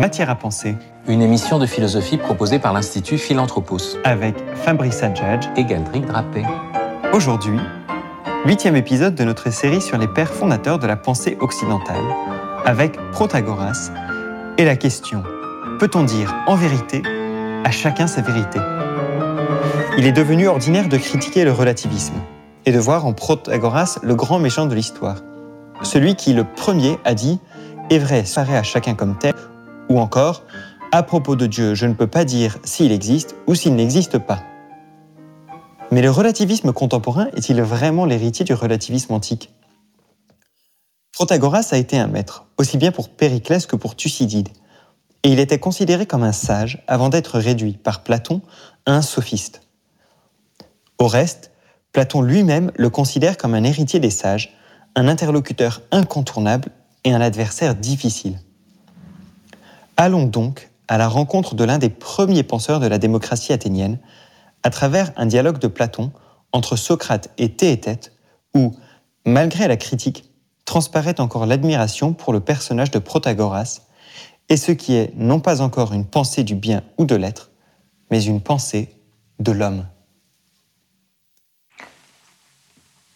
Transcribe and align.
Matière 0.00 0.30
à 0.30 0.34
penser. 0.34 0.76
Une 1.08 1.20
émission 1.20 1.58
de 1.58 1.66
philosophie 1.66 2.16
proposée 2.16 2.58
par 2.58 2.72
l'Institut 2.72 3.18
Philanthropos. 3.18 3.98
Avec 4.02 4.34
Fabrice 4.54 5.02
Adjadj 5.02 5.48
et 5.58 5.64
Galdric 5.64 6.06
Drapé. 6.06 6.42
Aujourd'hui, 7.12 7.58
huitième 8.46 8.76
épisode 8.76 9.14
de 9.14 9.24
notre 9.24 9.50
série 9.50 9.82
sur 9.82 9.98
les 9.98 10.08
pères 10.08 10.32
fondateurs 10.32 10.78
de 10.78 10.86
la 10.86 10.96
pensée 10.96 11.36
occidentale, 11.40 12.00
avec 12.64 12.96
Protagoras 13.12 13.90
et 14.56 14.64
la 14.64 14.74
question 14.74 15.22
peut-on 15.78 16.04
dire 16.04 16.34
en 16.46 16.54
vérité 16.54 17.02
à 17.64 17.70
chacun 17.70 18.06
sa 18.06 18.22
vérité? 18.22 18.58
Il 19.98 20.06
est 20.06 20.12
devenu 20.12 20.48
ordinaire 20.48 20.88
de 20.88 20.96
critiquer 20.96 21.44
le 21.44 21.52
relativisme 21.52 22.16
et 22.64 22.72
de 22.72 22.78
voir 22.78 23.04
en 23.04 23.12
Protagoras 23.12 23.98
le 24.02 24.14
grand 24.14 24.38
méchant 24.38 24.64
de 24.64 24.74
l'histoire, 24.74 25.16
celui 25.82 26.14
qui 26.14 26.32
le 26.32 26.44
premier 26.44 26.98
a 27.04 27.12
dit 27.12 27.38
est 27.90 27.98
vrai, 27.98 28.24
paraît 28.34 28.56
à 28.56 28.62
chacun 28.62 28.94
comme 28.94 29.18
tel, 29.18 29.34
ou 29.90 29.98
encore 30.00 30.44
à 30.92 31.02
propos 31.02 31.36
de 31.36 31.46
Dieu, 31.46 31.74
je 31.74 31.86
ne 31.86 31.92
peux 31.92 32.06
pas 32.06 32.24
dire 32.24 32.58
s'il 32.64 32.90
existe 32.90 33.36
ou 33.46 33.54
s'il 33.54 33.74
n'existe 33.76 34.18
pas. 34.18 34.42
Mais 35.92 36.02
le 36.02 36.10
relativisme 36.10 36.72
contemporain 36.72 37.28
est-il 37.36 37.60
vraiment 37.62 38.06
l'héritier 38.06 38.44
du 38.44 38.54
relativisme 38.54 39.12
antique? 39.12 39.52
Protagoras 41.12 41.68
a 41.72 41.76
été 41.76 41.98
un 41.98 42.06
maître, 42.06 42.46
aussi 42.56 42.78
bien 42.78 42.92
pour 42.92 43.10
Périclès 43.10 43.66
que 43.66 43.76
pour 43.76 43.94
Thucydide, 43.94 44.48
et 45.22 45.32
il 45.32 45.38
était 45.38 45.58
considéré 45.58 46.06
comme 46.06 46.22
un 46.22 46.32
sage 46.32 46.82
avant 46.86 47.08
d'être 47.08 47.38
réduit 47.38 47.74
par 47.74 48.02
Platon 48.02 48.40
à 48.86 48.92
un 48.92 49.02
sophiste. 49.02 49.60
Au 50.98 51.06
reste, 51.06 51.50
Platon 51.92 52.22
lui-même 52.22 52.72
le 52.76 52.88
considère 52.88 53.36
comme 53.36 53.54
un 53.54 53.64
héritier 53.64 54.00
des 54.00 54.10
sages, 54.10 54.56
un 54.96 55.08
interlocuteur 55.08 55.82
incontournable 55.90 56.70
et 57.04 57.12
un 57.12 57.20
adversaire 57.20 57.74
difficile. 57.74 58.38
Allons 60.00 60.24
donc 60.24 60.70
à 60.88 60.96
la 60.96 61.08
rencontre 61.08 61.54
de 61.54 61.62
l'un 61.62 61.76
des 61.76 61.90
premiers 61.90 62.42
penseurs 62.42 62.80
de 62.80 62.86
la 62.86 62.96
démocratie 62.96 63.52
athénienne, 63.52 63.98
à 64.62 64.70
travers 64.70 65.12
un 65.16 65.26
dialogue 65.26 65.58
de 65.58 65.66
Platon 65.66 66.10
entre 66.52 66.74
Socrate 66.74 67.28
et 67.36 67.54
Théétète, 67.54 68.16
où, 68.54 68.74
malgré 69.26 69.68
la 69.68 69.76
critique, 69.76 70.32
transparaît 70.64 71.20
encore 71.20 71.44
l'admiration 71.44 72.14
pour 72.14 72.32
le 72.32 72.40
personnage 72.40 72.90
de 72.90 72.98
Protagoras, 72.98 73.82
et 74.48 74.56
ce 74.56 74.72
qui 74.72 74.94
est 74.94 75.12
non 75.16 75.38
pas 75.38 75.60
encore 75.60 75.92
une 75.92 76.06
pensée 76.06 76.44
du 76.44 76.54
bien 76.54 76.82
ou 76.96 77.04
de 77.04 77.14
l'être, 77.14 77.50
mais 78.10 78.24
une 78.24 78.40
pensée 78.40 78.96
de 79.38 79.52
l'homme. 79.52 79.86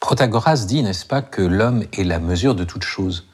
Protagoras 0.00 0.66
dit, 0.66 0.82
n'est-ce 0.82 1.06
pas, 1.06 1.22
que 1.22 1.40
l'homme 1.40 1.86
est 1.94 2.04
la 2.04 2.18
mesure 2.18 2.54
de 2.54 2.64
toute 2.64 2.84
chose, 2.84 3.26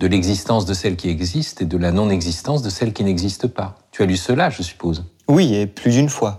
de 0.00 0.06
l'existence 0.06 0.64
de 0.64 0.72
celle 0.72 0.96
qui 0.96 1.10
existe 1.10 1.60
et 1.60 1.66
de 1.66 1.76
la 1.76 1.92
non-existence 1.92 2.62
de 2.62 2.70
celle 2.70 2.94
qui 2.94 3.04
n'existe 3.04 3.46
pas. 3.46 3.76
Tu 3.92 4.02
as 4.02 4.06
lu 4.06 4.16
cela, 4.16 4.48
je 4.48 4.62
suppose 4.62 5.04
Oui, 5.28 5.54
et 5.54 5.66
plus 5.66 5.90
d'une 5.90 6.08
fois. 6.08 6.38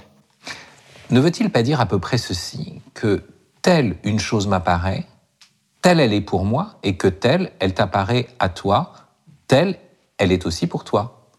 Ne 1.12 1.20
veut-il 1.20 1.52
pas 1.52 1.62
dire 1.62 1.80
à 1.80 1.86
peu 1.86 2.00
près 2.00 2.17
ceci, 2.17 2.82
que 2.95 3.22
telle 3.62 3.98
une 4.04 4.20
chose 4.20 4.48
m'apparaît, 4.48 5.06
telle 5.84 6.00
elle 6.00 6.12
est 6.12 6.22
pour 6.22 6.44
moi, 6.44 6.80
et 6.82 6.98
que 6.98 7.08
telle 7.08 7.52
elle 7.59 7.76
t'apparaît 7.76 8.28
à 8.39 8.50
toi, 8.50 8.94
telle 9.48 9.78
elle 10.17 10.32
est 10.32 10.48
aussi 10.48 10.66
pour 10.66 10.84
toi? 10.84 11.30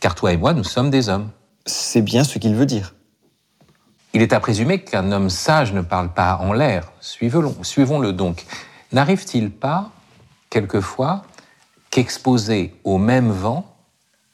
Car 0.00 0.14
toi 0.14 0.32
et 0.32 0.38
moi, 0.38 0.54
nous 0.54 0.64
sommes 0.64 0.88
des 0.88 1.10
hommes. 1.10 1.30
C'est 1.66 2.02
bien 2.02 2.24
ce 2.24 2.38
qu'il 2.38 2.54
veut 2.54 2.64
dire. 2.64 2.94
Il 4.14 4.22
est 4.22 4.32
à 4.32 4.40
présumer 4.40 4.82
qu'un 4.82 5.12
homme 5.12 5.28
sage 5.28 5.74
ne 5.74 5.82
parle 5.82 6.14
pas 6.14 6.36
en 6.36 6.54
l'air. 6.54 6.90
Suivons-le 7.02 8.12
donc. 8.12 8.46
N'arrive-t-il 8.92 9.50
pas, 9.50 9.90
quelquefois, 10.48 11.24
qu'exposer 11.96 12.78
au 12.84 12.98
même 12.98 13.30
vent, 13.30 13.64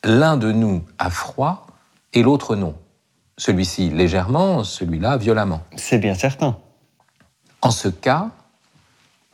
l'un 0.02 0.36
de 0.36 0.50
nous 0.50 0.82
a 0.98 1.10
froid 1.10 1.68
et 2.12 2.24
l'autre 2.24 2.56
non 2.56 2.74
Celui-ci 3.38 3.88
légèrement, 3.90 4.64
celui-là 4.64 5.16
violemment. 5.16 5.60
C'est 5.76 5.98
bien 5.98 6.16
certain. 6.16 6.56
En 7.60 7.70
ce 7.70 7.86
cas, 7.86 8.30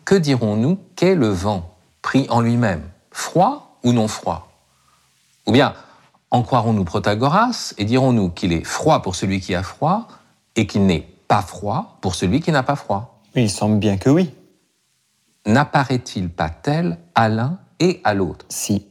que 0.04 0.14
dirons-nous 0.14 0.78
qu'est 0.94 1.14
le 1.14 1.28
vent 1.28 1.74
pris 2.02 2.26
en 2.28 2.42
lui-même 2.42 2.82
Froid 3.10 3.78
ou 3.82 3.94
non 3.94 4.08
froid? 4.08 4.52
Ou 5.46 5.52
bien, 5.52 5.72
en 6.30 6.42
croirons-nous 6.42 6.84
Protagoras 6.84 7.72
et 7.78 7.86
dirons-nous 7.86 8.28
qu'il 8.28 8.52
est 8.52 8.64
froid 8.64 9.00
pour 9.00 9.16
celui 9.16 9.40
qui 9.40 9.54
a 9.54 9.62
froid 9.62 10.06
et 10.54 10.66
qu'il 10.66 10.84
n'est 10.84 11.08
pas 11.28 11.40
froid 11.40 11.96
pour 12.02 12.14
celui 12.14 12.40
qui 12.40 12.52
n'a 12.52 12.62
pas 12.62 12.76
froid? 12.76 13.22
Il 13.34 13.48
semble 13.48 13.78
bien 13.78 13.96
que 13.96 14.10
oui. 14.10 14.34
N'apparaît-il 15.46 16.28
pas 16.28 16.50
tel 16.50 16.98
à 17.14 17.30
l'un 17.30 17.58
et 17.80 18.00
à 18.04 18.14
l'autre 18.14 18.44
Si. 18.48 18.86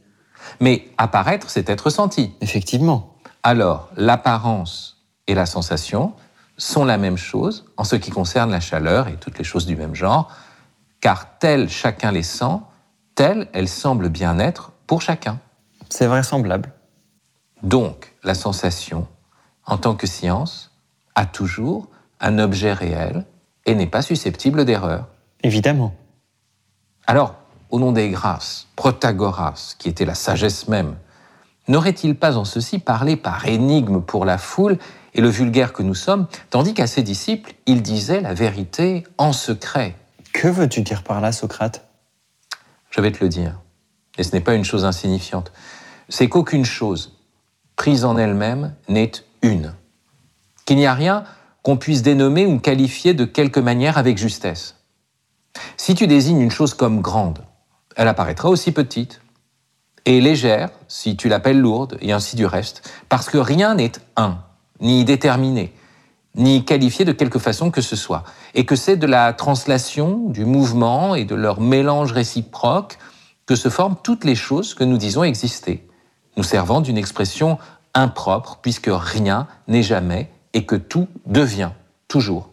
Mais 0.60 0.88
apparaître, 0.96 1.50
c'est 1.50 1.68
être 1.68 1.90
senti. 1.90 2.32
Effectivement. 2.40 3.14
Alors, 3.42 3.90
l'apparence 3.96 5.04
et 5.26 5.34
la 5.34 5.46
sensation 5.46 6.14
sont 6.56 6.84
la 6.84 6.98
même 6.98 7.16
chose 7.16 7.66
en 7.76 7.84
ce 7.84 7.96
qui 7.96 8.10
concerne 8.10 8.50
la 8.50 8.60
chaleur 8.60 9.08
et 9.08 9.16
toutes 9.16 9.38
les 9.38 9.44
choses 9.44 9.66
du 9.66 9.76
même 9.76 9.94
genre, 9.94 10.30
car 11.00 11.38
tel 11.38 11.68
chacun 11.68 12.10
les 12.10 12.22
sent, 12.22 12.60
tel 13.14 13.48
elles 13.52 13.68
semblent 13.68 14.08
bien 14.08 14.38
être 14.38 14.72
pour 14.86 15.02
chacun. 15.02 15.38
C'est 15.88 16.06
vraisemblable. 16.06 16.72
Donc, 17.62 18.14
la 18.22 18.34
sensation, 18.34 19.06
en 19.64 19.78
tant 19.78 19.94
que 19.94 20.06
science, 20.06 20.72
a 21.14 21.26
toujours 21.26 21.88
un 22.20 22.38
objet 22.38 22.72
réel 22.72 23.24
et 23.66 23.74
n'est 23.74 23.86
pas 23.86 24.02
susceptible 24.02 24.64
d'erreur. 24.64 25.08
Évidemment. 25.42 25.94
Alors, 27.06 27.34
au 27.70 27.78
nom 27.78 27.92
des 27.92 28.10
grâces, 28.10 28.68
Protagoras, 28.76 29.74
qui 29.78 29.88
était 29.88 30.04
la 30.04 30.14
sagesse 30.14 30.68
même, 30.68 30.96
n'aurait-il 31.68 32.16
pas 32.16 32.36
en 32.36 32.44
ceci 32.44 32.78
parlé 32.78 33.16
par 33.16 33.46
énigme 33.46 34.00
pour 34.00 34.24
la 34.24 34.38
foule 34.38 34.78
et 35.14 35.20
le 35.20 35.28
vulgaire 35.28 35.72
que 35.72 35.82
nous 35.82 35.94
sommes, 35.94 36.26
tandis 36.50 36.74
qu'à 36.74 36.86
ses 36.86 37.02
disciples, 37.02 37.54
il 37.66 37.82
disait 37.82 38.20
la 38.20 38.34
vérité 38.34 39.04
en 39.18 39.32
secret? 39.32 39.96
Que 40.32 40.48
veux-tu 40.48 40.82
dire 40.82 41.02
par 41.02 41.20
là, 41.20 41.32
Socrate? 41.32 41.86
Je 42.90 43.00
vais 43.00 43.12
te 43.12 43.22
le 43.22 43.28
dire. 43.28 43.60
Et 44.16 44.22
ce 44.22 44.32
n'est 44.32 44.40
pas 44.40 44.54
une 44.54 44.64
chose 44.64 44.84
insignifiante 44.84 45.52
c'est 46.08 46.28
qu'aucune 46.28 46.64
chose 46.64 47.18
prise 47.76 48.04
en 48.04 48.16
elle-même 48.16 48.74
n'est 48.88 49.12
une. 49.42 49.74
Qu'il 50.64 50.76
n'y 50.76 50.86
a 50.86 50.94
rien 50.94 51.24
qu'on 51.62 51.76
puisse 51.76 52.02
dénommer 52.02 52.46
ou 52.46 52.58
qualifier 52.58 53.14
de 53.14 53.24
quelque 53.24 53.60
manière 53.60 53.98
avec 53.98 54.18
justesse. 54.18 54.76
Si 55.76 55.94
tu 55.94 56.06
désignes 56.06 56.40
une 56.40 56.50
chose 56.50 56.74
comme 56.74 57.00
grande, 57.00 57.44
elle 57.98 58.08
apparaîtra 58.08 58.48
aussi 58.48 58.72
petite, 58.72 59.20
et 60.06 60.22
légère 60.22 60.70
si 60.88 61.18
tu 61.18 61.28
l'appelles 61.28 61.60
lourde, 61.60 61.98
et 62.00 62.12
ainsi 62.12 62.34
du 62.34 62.46
reste, 62.46 62.90
parce 63.10 63.28
que 63.28 63.36
rien 63.36 63.74
n'est 63.74 63.92
un, 64.16 64.38
ni 64.80 65.04
déterminé, 65.04 65.74
ni 66.34 66.64
qualifié 66.64 67.04
de 67.04 67.12
quelque 67.12 67.38
façon 67.38 67.70
que 67.70 67.82
ce 67.82 67.96
soit, 67.96 68.24
et 68.54 68.64
que 68.64 68.76
c'est 68.76 68.96
de 68.96 69.06
la 69.06 69.34
translation, 69.34 70.30
du 70.30 70.46
mouvement 70.46 71.14
et 71.14 71.26
de 71.26 71.34
leur 71.34 71.60
mélange 71.60 72.12
réciproque 72.12 72.96
que 73.44 73.56
se 73.56 73.68
forment 73.68 73.96
toutes 74.02 74.24
les 74.24 74.34
choses 74.34 74.72
que 74.72 74.84
nous 74.84 74.96
disons 74.96 75.24
exister 75.24 75.84
nous 76.38 76.44
servant 76.44 76.80
d'une 76.80 76.96
expression 76.96 77.58
impropre, 77.94 78.60
puisque 78.62 78.90
rien 78.90 79.48
n'est 79.66 79.82
jamais 79.82 80.30
et 80.54 80.64
que 80.64 80.76
tout 80.76 81.08
devient 81.26 81.72
toujours. 82.06 82.50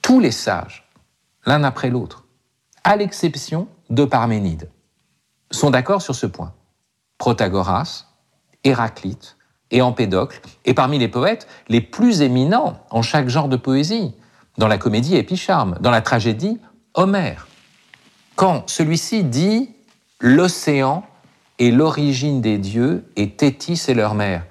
Tous 0.00 0.20
les 0.20 0.30
sages, 0.30 0.88
l'un 1.44 1.64
après 1.64 1.90
l'autre, 1.90 2.24
à 2.84 2.94
l'exception 2.94 3.66
de 3.90 4.04
Parménide, 4.04 4.68
sont 5.50 5.70
d'accord 5.70 6.02
sur 6.02 6.14
ce 6.14 6.26
point. 6.26 6.52
Protagoras, 7.18 8.06
Héraclite 8.64 9.36
et 9.70 9.82
Empédocle, 9.82 10.40
et 10.64 10.74
parmi 10.74 10.98
les 10.98 11.08
poètes 11.08 11.46
les 11.68 11.80
plus 11.80 12.22
éminents 12.22 12.78
en 12.90 13.02
chaque 13.02 13.28
genre 13.28 13.48
de 13.48 13.56
poésie, 13.56 14.14
dans 14.56 14.68
la 14.68 14.78
comédie 14.78 15.16
Épicharme, 15.16 15.78
dans 15.80 15.90
la 15.90 16.00
tragédie 16.00 16.58
Homère. 16.94 17.48
Quand 18.36 18.68
celui-ci 18.68 19.24
dit 19.24 19.70
L'océan 20.20 21.04
et 21.60 21.70
l'origine 21.70 22.40
des 22.40 22.58
dieux 22.58 23.04
est 23.14 23.36
Tétis 23.38 23.80
et 23.88 23.94
leur 23.94 24.14
mère. 24.14 24.44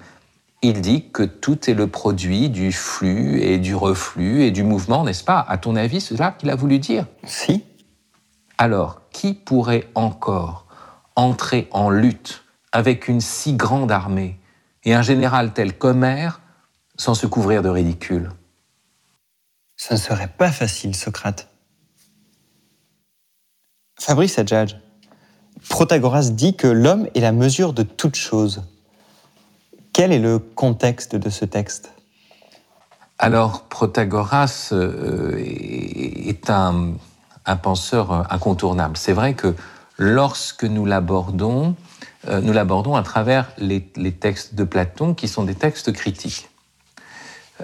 Il 0.62 0.80
dit 0.80 1.10
que 1.10 1.22
tout 1.22 1.70
est 1.70 1.74
le 1.74 1.86
produit 1.86 2.48
du 2.48 2.72
flux 2.72 3.40
et 3.42 3.58
du 3.58 3.74
reflux 3.74 4.42
et 4.42 4.50
du 4.50 4.62
mouvement, 4.62 5.04
n'est-ce 5.04 5.24
pas? 5.24 5.44
À 5.46 5.58
ton 5.58 5.76
avis, 5.76 6.00
c'est 6.00 6.18
là 6.18 6.32
qu'il 6.32 6.50
a 6.50 6.56
voulu 6.56 6.78
dire? 6.78 7.06
Si. 7.24 7.64
Alors, 8.58 9.02
qui 9.10 9.34
pourrait 9.34 9.88
encore 9.94 10.66
entrer 11.14 11.68
en 11.70 11.90
lutte 11.90 12.44
avec 12.72 13.06
une 13.06 13.20
si 13.20 13.54
grande 13.54 13.92
armée 13.92 14.38
et 14.82 14.94
un 14.94 15.02
général 15.02 15.52
tel 15.52 15.78
qu'Homère 15.78 16.40
sans 16.96 17.14
se 17.14 17.28
couvrir 17.28 17.62
de 17.62 17.68
ridicule? 17.68 18.32
Ça 19.76 19.94
ne 19.94 20.00
serait 20.00 20.28
pas 20.28 20.50
facile, 20.50 20.96
Socrate. 20.96 21.48
Fabrice 24.00 24.38
Adjadj, 24.40 24.76
Protagoras 25.68 26.30
dit 26.30 26.56
que 26.56 26.66
l'homme 26.66 27.08
est 27.14 27.20
la 27.20 27.32
mesure 27.32 27.72
de 27.72 27.84
toute 27.84 28.16
chose. 28.16 28.64
Quel 29.92 30.12
est 30.12 30.18
le 30.18 30.40
contexte 30.40 31.14
de 31.14 31.30
ce 31.30 31.44
texte? 31.44 31.92
Alors, 33.18 33.64
Protagoras 33.64 34.70
euh, 34.72 35.36
est 35.36 36.50
un, 36.50 36.94
penseur 37.56 38.26
incontournable. 38.30 38.96
C'est 38.96 39.12
vrai 39.12 39.34
que 39.34 39.54
lorsque 39.98 40.64
nous 40.64 40.86
l'abordons, 40.86 41.74
euh, 42.28 42.40
nous 42.40 42.52
l'abordons 42.52 42.96
à 42.96 43.02
travers 43.02 43.50
les, 43.58 43.82
textes 44.12 44.54
de 44.54 44.64
Platon 44.64 45.14
qui 45.14 45.28
sont 45.28 45.44
des 45.44 45.54
textes 45.54 45.92
critiques. 45.92 46.48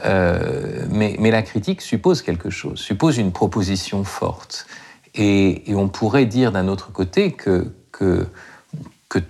Euh, 0.04 0.86
mais, 0.90 1.16
la 1.30 1.42
critique 1.42 1.80
suppose 1.80 2.20
quelque 2.22 2.50
chose, 2.50 2.80
suppose 2.80 3.16
une 3.16 3.32
proposition 3.32 4.04
forte. 4.04 4.66
Et, 5.14 5.62
on 5.68 5.88
pourrait 5.88 6.26
dire 6.26 6.50
d'un 6.50 6.66
autre 6.66 6.92
côté 6.92 7.32
que, 7.32 7.72
que, 7.92 8.26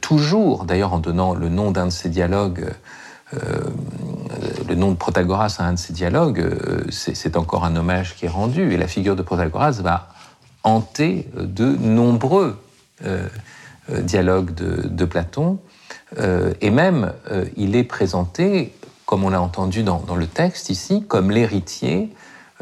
toujours, 0.01 0.65
d'ailleurs 0.65 0.95
en 0.95 0.99
donnant 0.99 1.35
le 1.35 1.51
nom 1.51 1.71
d'un 1.71 1.87
de 1.87 1.91
ces 1.91 2.09
dialogues, 2.09 2.73
euh, 3.35 3.39
le 4.67 4.75
nom 4.75 4.91
de 4.91 4.97
Protagoras 4.97 5.57
à 5.59 5.65
un 5.65 5.75
de 5.75 5.79
ces 5.79 5.93
dialogues, 5.93 6.43
c'est 6.91 7.37
encore 7.37 7.67
un 7.67 7.77
hommage 7.77 8.17
qui 8.17 8.25
est 8.25 8.31
rendu. 8.31 8.73
Et 8.73 8.79
la 8.79 8.89
figure 8.89 9.15
de 9.15 9.23
Protagoras 9.23 9.83
va 9.83 10.14
hanter 10.65 11.29
de 11.37 11.77
nombreux 11.77 12.59
euh, 13.05 13.29
euh, 13.91 14.01
dialogues 14.01 14.55
de, 14.55 15.05
Platon. 15.05 15.59
Euh, 16.19 16.55
et 16.63 16.71
même, 16.71 17.13
il 17.57 17.77
est 17.77 17.85
présenté, 17.85 18.75
comme 19.05 19.25
on 19.25 19.29
l'a 19.29 19.43
entendu 19.43 19.83
dans, 19.83 20.03
le 20.17 20.27
texte 20.27 20.71
ici, 20.71 21.05
comme 21.07 21.31
l'héritier 21.31 22.11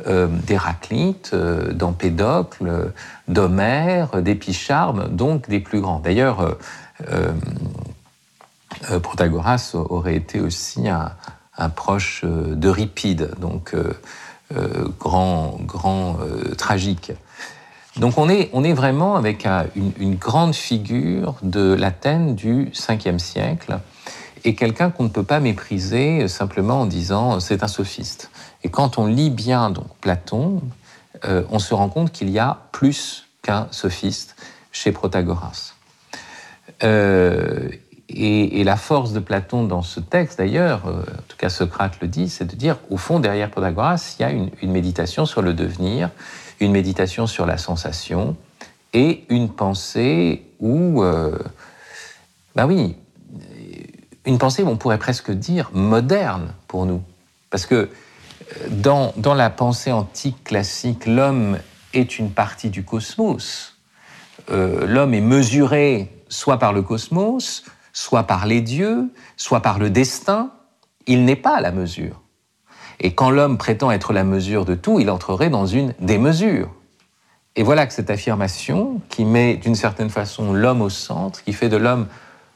d'Héraclite, 0.06 1.34
d'Empédocle, 1.34 2.92
d'Homère, 3.28 4.20
d'Épicharme, 4.22 5.08
donc 5.10 5.48
des 5.48 5.60
plus 5.60 5.80
grands. 5.80 6.00
D'ailleurs, 6.00 6.56
Protagoras 9.02 9.72
aurait 9.74 10.16
été 10.16 10.40
aussi 10.40 10.88
un, 10.88 11.12
un 11.56 11.68
proche 11.68 12.24
d'Euripide, 12.24 13.32
donc 13.38 13.76
grand, 14.98 15.58
grand 15.60 16.16
tragique. 16.56 17.12
Donc 17.96 18.16
on 18.16 18.28
est, 18.28 18.48
on 18.52 18.64
est 18.64 18.72
vraiment 18.72 19.16
avec 19.16 19.46
une, 19.76 20.14
grande 20.14 20.54
figure 20.54 21.34
de 21.42 21.74
l'Athènes 21.74 22.34
du 22.34 22.70
5e 22.72 23.18
siècle 23.18 23.78
et 24.44 24.54
quelqu'un 24.54 24.90
qu'on 24.90 25.04
ne 25.04 25.08
peut 25.08 25.22
pas 25.22 25.40
mépriser 25.40 26.26
simplement 26.26 26.80
en 26.80 26.86
disant 26.86 27.38
c'est 27.38 27.62
un 27.62 27.68
sophiste. 27.68 28.30
Et 28.64 28.70
quand 28.70 28.98
on 28.98 29.06
lit 29.06 29.30
bien 29.30 29.70
donc 29.70 29.88
Platon, 30.00 30.62
euh, 31.24 31.42
on 31.50 31.58
se 31.58 31.74
rend 31.74 31.88
compte 31.88 32.12
qu'il 32.12 32.30
y 32.30 32.38
a 32.38 32.62
plus 32.72 33.28
qu'un 33.42 33.68
sophiste 33.70 34.36
chez 34.72 34.90
Protagoras. 34.92 35.74
Euh, 36.82 37.68
et, 38.08 38.64
la 38.64 38.76
force 38.76 39.12
de 39.12 39.20
Platon 39.20 39.64
dans 39.64 39.82
ce 39.82 40.00
texte, 40.00 40.38
d'ailleurs, 40.38 40.86
euh, 40.86 41.02
en 41.02 41.22
tout 41.28 41.36
cas 41.36 41.48
Socrate 41.48 42.00
le 42.00 42.08
dit, 42.08 42.28
c'est 42.28 42.44
de 42.44 42.56
dire, 42.56 42.78
au 42.90 42.96
fond, 42.96 43.20
derrière 43.20 43.50
Protagoras, 43.50 44.16
il 44.18 44.22
y 44.22 44.24
a 44.24 44.30
une 44.30 44.72
méditation 44.72 45.26
sur 45.26 45.42
le 45.42 45.54
devenir, 45.54 46.10
une 46.62 46.72
méditation 46.72 47.26
sur 47.26 47.44
la 47.44 47.58
sensation 47.58 48.36
et 48.92 49.24
une 49.28 49.50
pensée 49.50 50.46
où, 50.60 51.02
bah 52.54 52.66
oui, 52.66 52.96
une 54.24 54.38
pensée, 54.38 54.62
on 54.62 54.76
pourrait 54.76 54.98
presque 54.98 55.30
dire 55.30 55.70
moderne 55.72 56.54
pour 56.68 56.86
nous. 56.86 57.02
Parce 57.50 57.66
que 57.66 57.74
euh, 57.74 57.88
dans, 58.70 59.12
dans 59.16 59.34
la 59.34 59.50
pensée 59.50 59.92
antique 59.92 60.44
classique, 60.44 61.06
l'homme 61.06 61.58
est 61.92 62.18
une 62.18 62.30
partie 62.30 62.70
du 62.70 62.84
cosmos. 62.84 63.76
Euh, 64.50 64.86
l'homme 64.86 65.14
est 65.14 65.20
mesuré 65.20 66.10
soit 66.28 66.58
par 66.58 66.72
le 66.72 66.82
cosmos, 66.82 67.64
soit 67.92 68.24
par 68.24 68.46
les 68.46 68.60
dieux, 68.60 69.12
soit 69.36 69.60
par 69.60 69.78
le 69.78 69.90
destin. 69.90 70.52
Il 71.06 71.24
n'est 71.24 71.36
pas 71.36 71.56
à 71.56 71.60
la 71.60 71.72
mesure. 71.72 72.21
Et 73.02 73.12
quand 73.12 73.30
l'homme 73.30 73.58
prétend 73.58 73.90
être 73.90 74.12
la 74.12 74.22
mesure 74.22 74.64
de 74.64 74.74
tout, 74.74 75.00
il 75.00 75.10
entrerait 75.10 75.50
dans 75.50 75.66
une 75.66 75.92
démesure. 75.98 76.70
Et 77.56 77.64
voilà 77.64 77.86
que 77.86 77.92
cette 77.92 78.10
affirmation, 78.10 79.00
qui 79.08 79.24
met 79.24 79.56
d'une 79.56 79.74
certaine 79.74 80.08
façon 80.08 80.52
l'homme 80.52 80.80
au 80.80 80.88
centre, 80.88 81.42
qui 81.42 81.52
fait 81.52 81.68
de 81.68 81.76
l'homme 81.76 82.06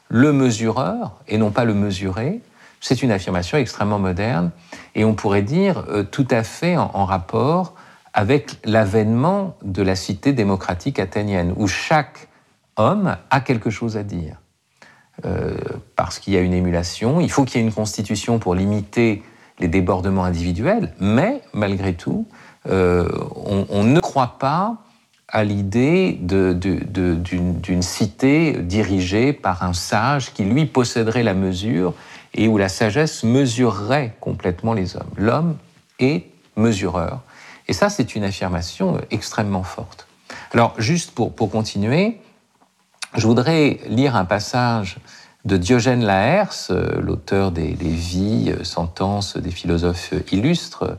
le 0.07 0.31
mesureur 0.31 1.17
et 1.27 1.37
non 1.37 1.51
pas 1.51 1.65
le 1.65 1.73
mesuré, 1.73 2.39
c'est 2.79 3.03
une 3.03 3.11
affirmation 3.11 3.57
extrêmement 3.57 3.99
moderne 3.99 4.51
et 4.95 5.03
on 5.03 5.13
pourrait 5.13 5.41
dire 5.41 5.83
euh, 5.89 6.03
tout 6.03 6.27
à 6.31 6.43
fait 6.43 6.77
en, 6.77 7.05
rapport 7.05 7.73
avec 8.13 8.57
l'avènement 8.63 9.57
de 9.63 9.83
la 9.83 9.95
cité 9.95 10.31
démocratique 10.31 10.97
athénienne, 10.97 11.53
où 11.57 11.67
chaque 11.67 12.29
homme 12.77 13.17
a 13.29 13.41
quelque 13.41 13.69
chose 13.69 13.97
à 13.97 14.03
dire. 14.03 14.37
Euh, 15.25 15.57
parce 15.95 16.19
qu'il 16.19 16.33
y 16.33 16.37
a 16.37 16.41
une 16.41 16.53
émulation, 16.53 17.19
il 17.19 17.29
faut 17.29 17.43
qu'il 17.43 17.59
y 17.59 17.63
ait 17.63 17.67
une 17.67 17.73
constitution 17.73 18.39
pour 18.39 18.55
limiter 18.55 19.23
les 19.59 19.67
débordements 19.67 20.23
individuels, 20.23 20.93
mais 20.99 21.41
malgré 21.53 21.93
tout, 21.93 22.25
euh, 22.69 23.07
on, 23.69 23.83
ne 23.83 23.99
croit 23.99 24.37
pas 24.39 24.77
à 25.29 25.43
l'idée 25.43 26.17
d'une 26.21 27.81
cité 27.81 28.53
dirigée 28.53 29.33
par 29.33 29.63
un 29.63 29.73
sage 29.73 30.33
qui, 30.33 30.43
lui, 30.43 30.65
posséderait 30.65 31.23
la 31.23 31.33
mesure 31.33 31.93
et 32.33 32.47
où 32.47 32.57
la 32.57 32.69
sagesse 32.69 33.23
mesurerait 33.23 34.15
complètement 34.19 34.73
les 34.73 34.95
hommes. 34.95 35.09
L'homme 35.15 35.57
est 35.99 36.25
mesureur. 36.55 37.21
Et 37.67 37.73
ça, 37.73 37.89
c'est 37.89 38.15
une 38.15 38.23
affirmation 38.23 39.01
extrêmement 39.11 39.63
forte. 39.63 40.07
Alors, 40.53 40.73
juste 40.77 41.11
pour, 41.11 41.33
pour 41.33 41.49
continuer, 41.49 42.19
je 43.15 43.25
voudrais 43.25 43.79
lire 43.87 44.15
un 44.15 44.25
passage 44.25 44.97
de 45.47 45.55
Diogène 45.55 46.03
Laërce, 46.03 46.71
euh, 46.71 46.99
l'auteur 47.01 47.51
des, 47.51 47.71
Vies, 47.71 48.51
euh, 48.51 48.63
Sentences 48.65 49.37
des 49.37 49.51
philosophes 49.51 50.13
illustres, 50.31 50.97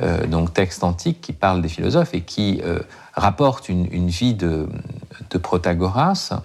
euh, 0.00 0.26
donc 0.26 0.54
texte 0.54 0.82
antique 0.82 1.20
qui 1.20 1.34
parle 1.34 1.60
des 1.60 1.68
philosophes 1.68 2.14
et 2.14 2.22
qui 2.22 2.62
rapporte 3.14 3.68
une, 3.68 4.08
vie 4.08 4.34
de, 4.34 4.66
Protagoras. 5.42 6.40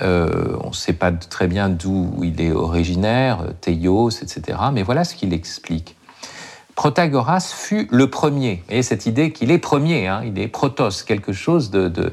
on 0.00 0.68
ne 0.68 0.72
sait 0.72 0.94
pas 0.94 1.12
très 1.12 1.46
bien 1.46 1.68
d'où 1.68 2.18
il 2.22 2.40
est 2.40 2.52
originaire, 2.52 3.44
Théios, 3.60 4.08
etc. 4.08 4.58
Mais 4.72 4.82
voilà 4.82 5.04
ce 5.04 5.14
qu'il 5.14 5.34
explique. 5.34 5.96
Protagoras 6.74 7.52
fut 7.54 7.86
le 7.90 8.08
premier. 8.08 8.64
Et 8.70 8.82
cette 8.82 9.04
idée 9.04 9.32
qu'il 9.32 9.50
est 9.50 9.58
premier, 9.58 10.08
hein, 10.08 10.22
il 10.24 10.38
est 10.38 10.48
protos, 10.48 11.04
quelque 11.06 11.32
chose 11.32 11.70
de, 11.70 12.12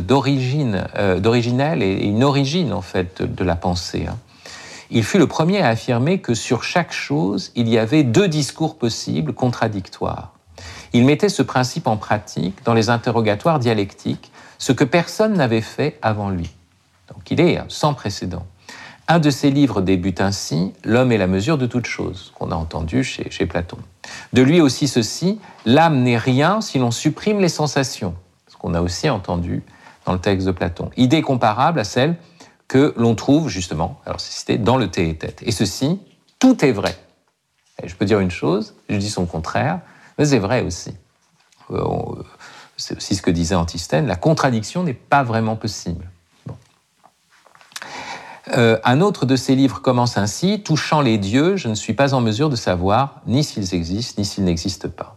d'origine, 0.00 0.86
euh, 0.96 1.20
d'originelle 1.20 1.82
et 1.82 2.04
une 2.04 2.24
origine 2.24 2.72
en 2.72 2.82
fait 2.82 3.22
de, 3.22 3.44
la 3.44 3.56
pensée. 3.56 4.06
Hein. 4.08 4.18
Il 4.90 5.04
fut 5.04 5.18
le 5.18 5.26
premier 5.26 5.60
à 5.60 5.68
affirmer 5.68 6.18
que 6.18 6.34
sur 6.34 6.62
chaque 6.62 6.92
chose, 6.92 7.52
il 7.54 7.68
y 7.68 7.78
avait 7.78 8.02
deux 8.04 8.28
discours 8.28 8.78
possibles 8.78 9.32
contradictoires. 9.32 10.32
Il 10.92 11.04
mettait 11.04 11.28
ce 11.28 11.42
principe 11.42 11.86
en 11.86 11.96
pratique 11.96 12.56
dans 12.64 12.74
les 12.74 12.90
interrogatoires 12.90 13.58
dialectiques, 13.58 14.30
ce 14.58 14.72
que 14.72 14.84
personne 14.84 15.34
n'avait 15.34 15.60
fait 15.60 15.98
avant 16.02 16.30
lui. 16.30 16.50
Donc 17.08 17.30
il 17.30 17.40
est 17.40 17.60
sans 17.68 17.94
précédent. 17.94 18.46
Un 19.06 19.18
de 19.18 19.28
ses 19.28 19.50
livres 19.50 19.82
débute 19.82 20.20
ainsi 20.22 20.72
L'homme 20.82 21.12
est 21.12 21.18
la 21.18 21.26
mesure 21.26 21.58
de 21.58 21.66
toute 21.66 21.86
chose, 21.86 22.32
qu'on 22.38 22.50
a 22.50 22.54
entendu 22.54 23.04
chez, 23.04 23.30
chez 23.30 23.44
Platon. 23.44 23.76
De 24.32 24.40
lui 24.40 24.60
aussi 24.60 24.88
ceci 24.88 25.38
L'âme 25.66 26.02
n'est 26.02 26.16
rien 26.16 26.60
si 26.60 26.78
l'on 26.78 26.90
supprime 26.90 27.40
les 27.40 27.50
sensations, 27.50 28.14
ce 28.48 28.56
qu'on 28.56 28.72
a 28.72 28.80
aussi 28.80 29.10
entendu 29.10 29.62
dans 30.04 30.12
le 30.12 30.18
texte 30.18 30.46
de 30.46 30.52
Platon. 30.52 30.90
Idée 30.96 31.22
comparable 31.22 31.80
à 31.80 31.84
celle 31.84 32.16
que 32.68 32.94
l'on 32.96 33.14
trouve 33.14 33.48
justement, 33.48 34.00
alors 34.06 34.20
c'est 34.20 34.32
cité, 34.32 34.58
dans 34.58 34.76
le 34.76 34.90
thé 34.90 35.18
et 35.42 35.52
ceci, 35.52 36.00
tout 36.38 36.64
est 36.64 36.72
vrai. 36.72 36.96
Je 37.82 37.94
peux 37.94 38.04
dire 38.04 38.20
une 38.20 38.30
chose, 38.30 38.74
je 38.88 38.96
dis 38.96 39.10
son 39.10 39.26
contraire, 39.26 39.80
mais 40.18 40.24
c'est 40.24 40.38
vrai 40.38 40.62
aussi. 40.62 40.94
Euh, 41.70 41.82
c'est 42.76 42.96
aussi 42.96 43.16
ce 43.16 43.22
que 43.22 43.30
disait 43.30 43.54
Antisthène, 43.54 44.06
la 44.06 44.16
contradiction 44.16 44.82
n'est 44.82 44.94
pas 44.94 45.22
vraiment 45.22 45.56
possible. 45.56 46.10
Euh, 48.52 48.78
un 48.84 49.00
autre 49.00 49.24
de 49.24 49.36
ses 49.36 49.54
livres 49.54 49.80
commence 49.80 50.18
ainsi 50.18 50.62
Touchant 50.62 51.00
les 51.00 51.16
dieux, 51.16 51.56
je 51.56 51.68
ne 51.68 51.74
suis 51.74 51.94
pas 51.94 52.12
en 52.12 52.20
mesure 52.20 52.50
de 52.50 52.56
savoir 52.56 53.22
ni 53.26 53.42
s'ils 53.42 53.74
existent, 53.74 54.20
ni 54.20 54.24
s'ils 54.26 54.44
n'existent 54.44 54.90
pas. 54.90 55.16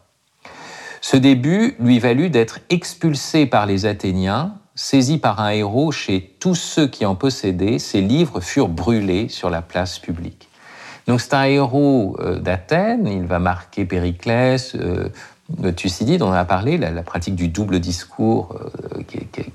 Ce 1.01 1.17
début 1.17 1.75
lui 1.79 2.00
valut 2.00 2.29
d'être 2.29 2.60
expulsé 2.70 3.46
par 3.46 3.65
les 3.65 3.86
Athéniens 3.86 4.56
saisi 4.77 5.17
par 5.17 5.41
un 5.41 5.50
héros 5.50 5.91
chez 5.91 6.36
tous 6.39 6.55
ceux 6.55 6.88
qui 6.88 7.05
en 7.05 7.15
possédaient, 7.15 7.79
ses 7.79 8.00
livres 8.00 8.39
furent 8.39 8.69
brûlés 8.69 9.27
sur 9.27 9.50
la 9.50 9.62
place 9.62 10.00
publique. 10.00 10.48
Donc 11.07 11.19
c'est 11.19 11.34
un 11.34 11.43
héros 11.43 12.15
euh, 12.19 12.39
d'Athènes, 12.39 13.07
il 13.07 13.25
va 13.25 13.39
marquer 13.39 13.86
Périclès, 13.86 14.75
euh, 14.75 15.10
Thucydide, 15.75 16.22
on 16.22 16.29
en 16.29 16.34
a 16.34 16.46
parlé, 16.46 16.77
la, 16.77 16.91
pratique 17.01 17.36
du 17.36 17.48
double 17.48 17.79
discours 17.79 18.55
euh, 18.96 19.01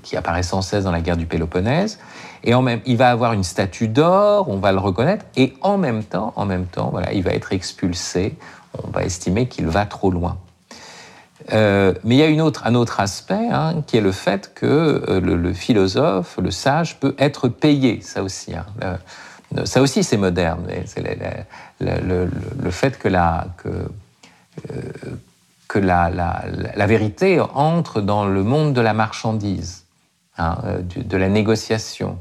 qui, 0.01 0.17
apparaît 0.17 0.43
sans 0.43 0.61
cesse 0.61 0.83
dans 0.83 0.91
la 0.91 1.01
guerre 1.01 1.17
du 1.17 1.27
Péloponnèse. 1.27 1.99
Et 2.43 2.53
en 2.53 2.61
même, 2.63 2.81
il 2.85 2.97
va 2.97 3.11
avoir 3.11 3.33
une 3.33 3.43
statue 3.43 3.87
d'or, 3.87 4.49
on 4.49 4.57
va 4.57 4.71
le 4.71 4.79
reconnaître, 4.79 5.25
et 5.37 5.53
en 5.61 5.77
même 5.77 6.03
temps, 6.03 6.33
en 6.35 6.45
même 6.45 6.65
temps, 6.65 6.89
voilà, 6.91 7.13
il 7.13 7.23
va 7.23 7.31
être 7.31 7.53
expulsé. 7.53 8.35
On 8.83 8.89
va 8.89 9.03
estimer 9.03 9.47
qu'il 9.47 9.67
va 9.67 9.85
trop 9.85 10.09
loin. 10.09 10.37
Euh, 11.51 11.93
mais 12.03 12.15
il 12.15 12.19
y 12.19 12.39
a 12.39 12.45
un 12.63 12.75
autre 12.75 12.99
aspect 12.99 13.49
hein, 13.51 13.83
qui 13.85 13.97
est 13.97 14.01
le 14.01 14.11
fait 14.11 14.53
que 14.53 14.65
euh, 15.09 15.19
le, 15.19 15.53
philosophe, 15.53 16.37
le 16.41 16.51
sage, 16.51 16.99
peut 16.99 17.15
être 17.17 17.49
payé. 17.49 18.01
Ça 18.01 18.23
aussi, 18.23 18.53
hein. 18.55 18.65
ça 19.65 19.81
aussi 19.81 20.03
c'est 20.03 20.17
moderne. 20.17 20.65
C'est 20.85 21.01
le, 21.81 22.71
fait 22.71 22.97
que 22.97 23.09
euh, 23.09 23.89
la, 25.81 26.87
vérité 26.87 27.41
entre 27.41 28.01
dans 28.01 28.25
le 28.25 28.43
monde 28.43 28.73
de 28.73 28.81
la 28.81 28.93
marchandise. 28.93 29.85
hein, 30.37 30.57
de, 30.95 31.17
la 31.17 31.29
négociation. 31.29 32.17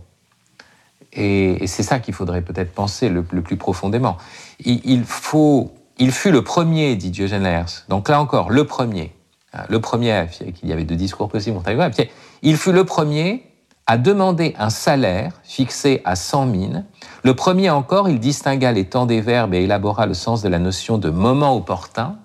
Et, 1.12 1.66
c'est 1.66 1.82
ça 1.82 2.00
qu'il 2.00 2.14
faudrait 2.14 2.42
peut-être 2.42 2.72
penser 2.72 3.08
le, 3.08 3.22
plus 3.22 3.56
profondément. 3.56 4.16
Il, 4.64 5.04
faut, 5.04 5.72
il 5.98 6.12
fut 6.12 6.30
le 6.30 6.42
premier, 6.42 6.96
dit 6.96 7.10
Diogène 7.10 7.42
Laërce. 7.42 7.84
Donc 7.88 8.08
là 8.08 8.20
encore, 8.20 8.50
le 8.50 8.64
premier. 8.64 9.14
Hein, 9.52 9.64
le 9.68 9.80
premier, 9.80 10.26
qu'il 10.54 10.68
y 10.68 10.72
avait 10.72 10.84
deux 10.84 10.96
discours 10.96 11.28
possibles, 11.28 11.58
il 12.42 12.56
fut 12.56 12.72
le 12.72 12.84
premier 12.84 13.44
à 13.86 13.98
demander 13.98 14.54
un 14.58 14.70
salaire 14.70 15.32
fixé 15.42 16.00
à 16.04 16.16
100 16.16 16.46
mines. 16.46 16.84
Le 17.24 17.34
premier 17.34 17.70
encore, 17.70 18.08
il 18.08 18.20
distingua 18.20 18.72
les 18.72 18.86
temps 18.86 19.06
des 19.06 19.20
verbes 19.20 19.54
et 19.54 19.62
élabora 19.64 20.06
le 20.06 20.14
sens 20.14 20.42
de 20.42 20.48
la 20.48 20.58
notion 20.58 20.98
de 20.98 21.10
moment 21.10 21.56
opportun. 21.56 22.16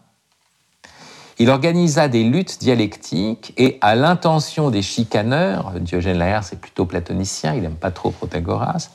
Il 1.40 1.50
organisa 1.50 2.08
des 2.08 2.24
luttes 2.24 2.60
dialectiques 2.60 3.54
et, 3.58 3.78
à 3.82 3.96
l'intention 3.96 4.72
des 4.72 4.82
chicaneurs, 4.82 5.74
Diogène 5.80 6.18
Laërce 6.18 6.54
est 6.54 6.60
plutôt 6.60 6.86
platonicien, 6.86 7.54
il 7.54 7.62
n'aime 7.62 7.76
pas 7.76 7.92
trop 7.92 8.10
Protagoras, 8.10 8.90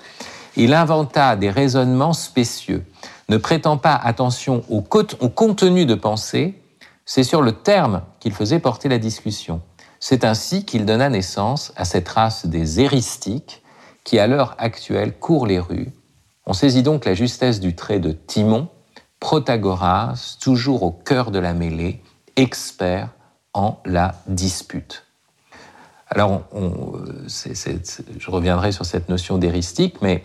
il 0.57 0.75
inventa 0.75 1.37
des 1.37 1.51
raisonnements 1.51 2.13
spécieux. 2.13 2.85
Ne 3.33 3.39
prétend 3.39 3.79
pas 3.79 3.95
attention 3.95 4.63
au, 4.69 4.83
contenu 4.83 5.87
de 5.87 5.95
pensée, 5.95 6.63
c'est 7.07 7.23
sur 7.23 7.41
le 7.41 7.53
terme 7.53 8.03
qu'il 8.21 8.35
faisait 8.35 8.59
porter 8.59 8.91
la 8.91 8.99
discussion. 8.99 9.63
C'est 10.01 10.27
ainsi 10.27 10.67
qu'il 10.67 10.85
donna 10.85 11.09
naissance 11.09 11.73
à 11.77 11.87
cette 11.87 12.11
race 12.11 12.45
des 12.45 12.81
héristiques 12.81 13.63
qui, 14.05 14.19
à 14.19 14.27
l'heure 14.27 14.55
actuelle, 14.59 15.19
court 15.19 15.47
les 15.47 15.59
rues. 15.59 15.93
On 16.45 16.53
saisit 16.53 16.83
donc 16.83 17.07
la 17.07 17.15
justesse 17.15 17.59
du 17.59 17.75
trait 17.75 18.01
de 18.01 18.13
Timon, 18.13 18.69
Protagoras, 19.19 20.37
toujours 20.39 20.83
au 20.83 20.91
cœur 20.91 21.31
de 21.31 21.39
la 21.39 21.55
mêlée, 21.55 22.03
expert 22.37 23.09
en 23.55 23.79
la 23.87 24.15
dispute. 24.27 25.07
Alors, 26.11 26.43
je 27.27 28.31
reviendrai 28.31 28.73
sur 28.73 28.85
cette 28.85 29.09
notion 29.09 29.39
d'héristique, 29.39 30.03
mais 30.03 30.23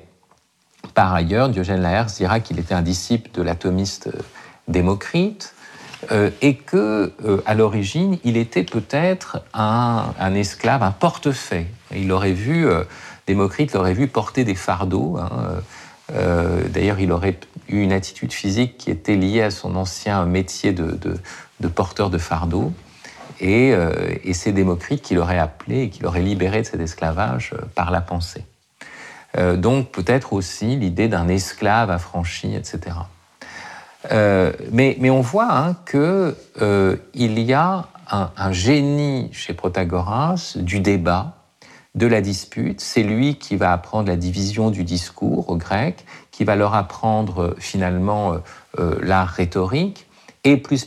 par 0.93 1.13
ailleurs, 1.13 1.49
Diogène 1.49 1.81
Laërce 1.81 2.15
dira 2.15 2.39
qu'il 2.39 2.59
était 2.59 2.73
un 2.73 2.81
disciple 2.81 3.29
de 3.33 3.41
l'atomiste 3.41 4.09
Démocrite, 4.67 5.53
euh, 6.11 6.29
et 6.41 6.55
que 6.55 7.11
euh, 7.25 7.41
à 7.45 7.55
l'origine, 7.55 8.19
il 8.23 8.37
était 8.37 8.63
peut-être 8.63 9.41
un, 9.53 10.13
esclave, 10.35 10.83
un 10.83 10.91
portefeuille. 10.91 11.67
Il 11.95 12.11
aurait 12.11 12.33
vu, 12.33 12.67
euh, 12.67 12.83
Démocrite 13.25 13.73
l'aurait 13.73 13.95
vu 13.95 14.07
porter 14.07 14.43
des 14.43 14.55
fardeaux. 14.55 15.17
Hein, 15.17 15.61
d'ailleurs, 16.69 16.99
il 16.99 17.11
aurait 17.11 17.37
eu 17.67 17.81
une 17.81 17.91
attitude 17.91 18.31
physique 18.31 18.77
qui 18.77 18.91
était 18.91 19.15
liée 19.15 19.41
à 19.41 19.51
son 19.51 19.75
ancien 19.75 20.23
métier 20.25 20.71
de, 20.71 21.19
porteur 21.67 22.09
de 22.09 22.17
fardeaux. 22.17 22.71
Et 23.41 23.73
c'est 24.31 24.53
Démocrite 24.53 25.01
qui 25.01 25.15
l'aurait 25.15 25.39
appelé 25.39 25.81
et 25.81 25.89
qui 25.89 26.03
l'aurait 26.03 26.21
libéré 26.21 26.61
de 26.61 26.67
cet 26.67 26.79
esclavage 26.79 27.53
par 27.75 27.91
la 27.91 27.99
pensée. 27.99 28.45
Donc 29.35 29.91
peut-être 29.91 30.33
aussi 30.33 30.75
l'idée 30.77 31.07
d'un 31.07 31.27
esclave 31.27 31.91
affranchi, 31.91 32.55
etc. 32.55 32.95
Euh, 34.11 34.51
mais, 34.71 34.97
on 35.09 35.21
voit 35.21 35.51
hein, 35.51 35.75
qu'il 35.89 36.35
euh, 36.61 36.97
y 37.15 37.53
a 37.53 37.87
un, 38.09 38.51
génie 38.51 39.29
chez 39.33 39.53
Protagoras 39.53 40.53
du 40.55 40.79
débat, 40.79 41.33
de 41.95 42.07
la 42.07 42.21
dispute. 42.21 42.79
C'est 42.79 43.03
lui 43.03 43.37
qui 43.37 43.55
va 43.55 43.73
apprendre 43.73 44.07
la 44.07 44.15
division 44.15 44.69
du 44.69 44.83
discours 44.83 45.49
aux 45.49 45.57
Grecs, 45.57 46.05
qui 46.31 46.43
va 46.43 46.55
leur 46.55 46.75
apprendre 46.75 47.55
finalement 47.57 48.37
euh, 48.79 48.95
l'art 49.01 49.29
rhétorique 49.29 50.05
et 50.43 50.55
plus, 50.55 50.85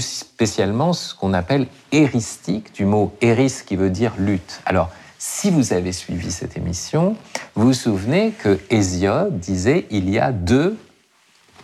spécialement 0.00 0.92
ce 0.92 1.14
qu'on 1.14 1.34
appelle 1.34 1.68
héristique, 1.92 2.74
du 2.74 2.84
mot 2.84 3.14
héris 3.20 3.62
qui 3.64 3.76
veut 3.76 3.90
dire 3.90 4.12
lutte. 4.18 4.60
Alors, 4.66 4.90
si 5.22 5.50
vous 5.50 5.74
avez 5.74 5.92
suivi 5.92 6.32
cette 6.32 6.56
émission, 6.56 7.14
vous 7.54 7.66
vous 7.66 7.72
souvenez 7.74 8.30
que 8.30 8.58
Hésiode 8.70 9.38
disait 9.38 9.86
il 9.90 10.08
y 10.08 10.18
a 10.18 10.32
deux 10.32 10.78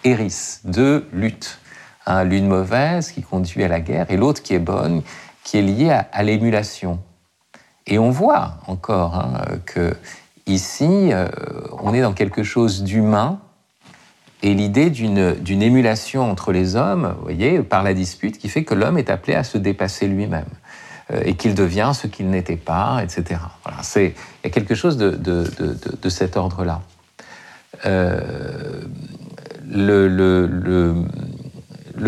Eris, 0.05 0.59
deux 0.65 1.09
luttes. 1.11 1.59
L'une 2.07 2.47
mauvaise 2.47 3.11
qui 3.11 3.23
conduit 3.23 3.65
à 3.65 3.69
la 3.69 3.81
guerre 3.81 4.11
et 4.11 4.19
l'autre 4.19 4.43
qui 4.43 4.55
est 4.55 4.61
bonne, 4.61 5.03
qui 5.43 5.57
est 5.57 5.63
liée 5.63 5.91
à, 5.91 6.23
l'émulation. 6.23 7.01
Et 7.87 7.99
on 7.99 8.11
voit 8.11 8.59
encore 8.67 9.15
hein, 9.17 9.41
que 9.65 9.97
ici, 10.47 11.13
euh, 11.13 11.27
on 11.83 11.95
est 11.95 12.03
dans 12.03 12.13
quelque 12.13 12.43
chose 12.43 12.85
d'humain 12.85 13.41
et 14.43 14.53
l'idée 14.53 14.91
d'une 14.91 15.63
émulation 15.63 16.31
entre 16.31 16.53
les 16.53 16.77
hommes, 16.77 17.15
vous 17.17 17.23
voyez, 17.23 17.63
par 17.63 17.83
la 17.83 17.95
dispute, 17.95 18.39
qui 18.39 18.51
fait 18.51 18.65
que 18.65 18.75
l'homme 18.75 18.99
est 18.99 19.09
appelé 19.09 19.35
à 19.35 19.43
se 19.45 19.57
dépasser 19.57 20.07
lui-même 20.07 20.45
et 21.13 21.35
qu'il 21.35 21.55
devient 21.55 21.93
ce 21.95 22.09
qu'il 22.09 22.31
n'était 22.31 22.57
pas, 22.57 23.01
etc. 23.03 23.41
Voilà, 23.65 23.79
il 23.97 24.13
y 24.45 24.47
a 24.47 24.51
quelque 24.51 24.75
chose 24.75 24.97
de, 24.97 25.11
de 25.11 26.09
cet 26.09 26.37
ordre-là. 26.37 26.83
Euh, 27.85 28.81
le, 29.69 31.05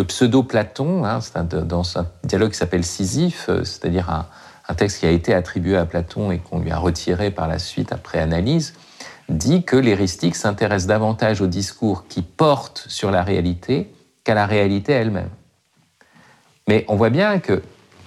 pseudo-Platon, 0.06 1.04
hein, 1.04 1.18
dans 1.64 1.98
un 1.98 2.06
dialogue 2.24 2.52
qui 2.52 2.56
s'appelle 2.56 2.84
Sisyphe, 2.84 3.46
euh, 3.48 3.64
c'est-à-dire 3.64 4.10
un, 4.10 4.26
texte 4.74 5.00
qui 5.00 5.06
a 5.06 5.10
été 5.10 5.34
attribué 5.34 5.76
à 5.76 5.86
Platon 5.86 6.30
et 6.30 6.38
qu'on 6.38 6.60
lui 6.60 6.70
a 6.70 6.78
retiré 6.78 7.30
par 7.30 7.48
la 7.48 7.58
suite 7.58 7.90
après 7.92 8.18
analyse, 8.18 8.74
dit 9.28 9.64
que 9.64 9.76
l'héristique 9.76 10.36
s'intéresse 10.36 10.86
davantage 10.86 11.40
au 11.40 11.46
discours 11.46 12.06
qui 12.06 12.22
porte 12.22 12.84
sur 12.88 13.10
la 13.10 13.22
réalité 13.22 13.90
qu'à 14.24 14.34
la 14.34 14.46
réalité 14.46 14.92
elle-même. 14.92 15.30
Mais 16.68 16.84
on 16.88 16.96
voit 16.96 17.08
bien 17.10 17.38
que 17.38 17.62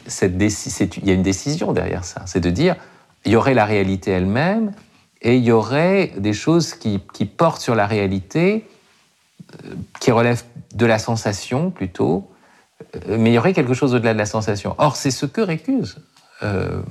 il 0.06 1.08
y 1.08 1.12
a 1.12 1.14
une 1.14 1.24
décision 1.24 1.74
derrière 1.74 2.04
ça, 2.04 2.24
c'est 2.26 2.40
de 2.40 2.50
dire 2.50 2.76
il 3.26 3.32
y 3.32 3.36
aurait 3.36 3.54
la 3.54 3.66
réalité 3.66 4.12
elle-même 4.12 4.74
et 5.22 5.38
il 5.38 5.44
y 5.44 5.52
aurait 5.52 6.14
des 6.18 6.34
choses 6.34 6.74
qui 6.74 7.00
portent 7.26 7.62
sur 7.62 7.76
la 7.76 7.86
réalité 7.86 8.66
qui 10.00 10.12
relève 10.12 10.44
de 10.74 10.86
la 10.86 11.00
sensation 11.00 11.72
plutôt, 11.72 12.30
euh, 12.96 13.18
mais 13.18 13.32
il 13.32 13.34
y 13.34 13.38
aurait 13.38 13.54
quelque 13.54 13.74
chose 13.74 13.94
au-delà 13.94 14.14
de 14.14 14.18
la 14.18 14.26
sensation. 14.26 14.76
Or, 14.78 14.96
c'est 14.96 15.12
ce 15.12 15.26
que 15.26 15.42
récuse. 15.42 15.98
Euh, 16.44 16.82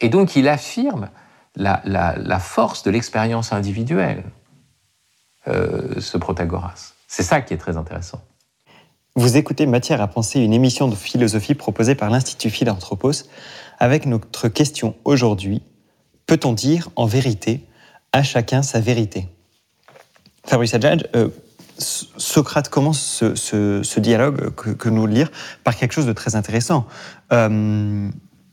et 0.00 0.08
donc, 0.08 0.36
il 0.36 0.48
affirme 0.48 1.08
la, 1.56 2.38
force 2.40 2.82
de 2.82 2.90
l'expérience 2.90 3.52
individuelle, 3.52 4.24
euh, 5.48 6.00
ce 6.00 6.18
Protagoras. 6.18 6.94
C'est 7.06 7.22
ça 7.22 7.40
qui 7.40 7.54
est 7.54 7.58
très 7.58 7.76
intéressant. 7.76 8.22
Vous 9.16 9.36
écoutez 9.36 9.66
Matière 9.66 10.00
à 10.00 10.08
penser, 10.08 10.40
une 10.40 10.52
émission 10.52 10.88
de 10.88 10.96
philosophie 10.96 11.54
proposée 11.54 11.94
par 11.94 12.10
l'Institut 12.10 12.50
Philanthropos, 12.50 13.12
avec 13.78 14.06
notre 14.06 14.48
question 14.48 14.96
aujourd'hui 15.04 15.62
peut-on 16.26 16.52
dire 16.52 16.88
en 16.96 17.06
vérité 17.06 17.64
à 18.12 18.24
chacun 18.24 18.62
sa 18.64 18.80
vérité? 18.80 19.28
Fabrice 20.44 20.74
Adjadj, 20.74 21.04
Socrate 21.78 22.68
commence 22.68 23.22
ce, 23.36 24.00
dialogue 24.00 24.52
que, 24.56 24.88
nous 24.88 25.06
lire 25.06 25.30
par 25.62 25.76
quelque 25.76 25.92
chose 25.92 26.06
de 26.06 26.12
très 26.12 26.34
intéressant. 26.34 26.84
Euh, 27.32 28.08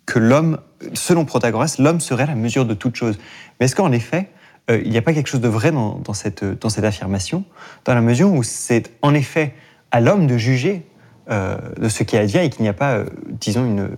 que 0.06 0.20
l'homme, 0.20 0.60
selon 0.94 1.26
Protagoras, 1.26 1.78
l'homme 1.80 2.02
serait 2.02 2.28
la 2.28 2.36
mesure 2.36 2.68
de 2.68 2.76
toute 2.76 2.96
chose. 2.96 3.18
Mais 3.60 3.66
est-ce 3.66 3.76
qu'en 3.76 3.92
effet, 3.92 4.30
euh, 4.70 4.80
il 4.86 4.92
n'y 4.92 4.98
a 4.98 5.02
pas 5.02 5.14
quelque 5.14 5.28
chose 5.28 5.42
de 5.42 5.48
vrai 5.48 5.72
dans 5.72 6.14
cette 6.14 6.44
affirmation, 6.84 7.46
dans 7.86 7.96
la 7.96 8.02
mesure 8.02 8.32
où 8.32 8.44
c'est 8.44 8.92
en 9.02 9.16
effet 9.16 9.56
à 9.92 10.00
l'homme 10.00 10.28
de 10.28 10.38
juger 10.38 10.86
euh, 11.30 11.58
de 11.78 11.90
ce 11.90 12.04
qui 12.04 12.18
advient 12.18 12.40
et 12.40 12.50
qu'il 12.50 12.64
n'y 12.64 12.70
a 12.70 12.74
pas, 12.74 13.04
disons, 13.30 13.66
une, 13.66 13.90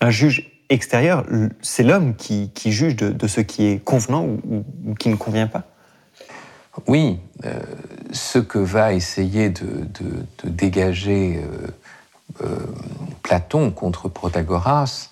un 0.00 0.10
juge 0.10 0.50
extérieur. 0.68 1.24
C'est 1.62 1.82
l'homme 1.82 2.14
qui, 2.16 2.50
juge 2.66 2.96
de, 2.96 3.26
ce 3.26 3.40
qui 3.40 3.66
est 3.66 3.82
convenant 3.82 4.24
ou 4.24 4.94
qui 4.98 5.08
ne 5.08 5.16
convient 5.16 5.46
pas 5.46 5.64
oui, 6.86 7.18
euh, 7.44 7.60
ce 8.12 8.38
que 8.38 8.58
va 8.58 8.92
essayer 8.92 9.48
de, 9.48 9.86
dégager 10.44 11.42
euh, 11.42 12.44
euh, 12.44 12.58
Platon 13.22 13.70
contre 13.70 14.08
Protagoras, 14.08 15.08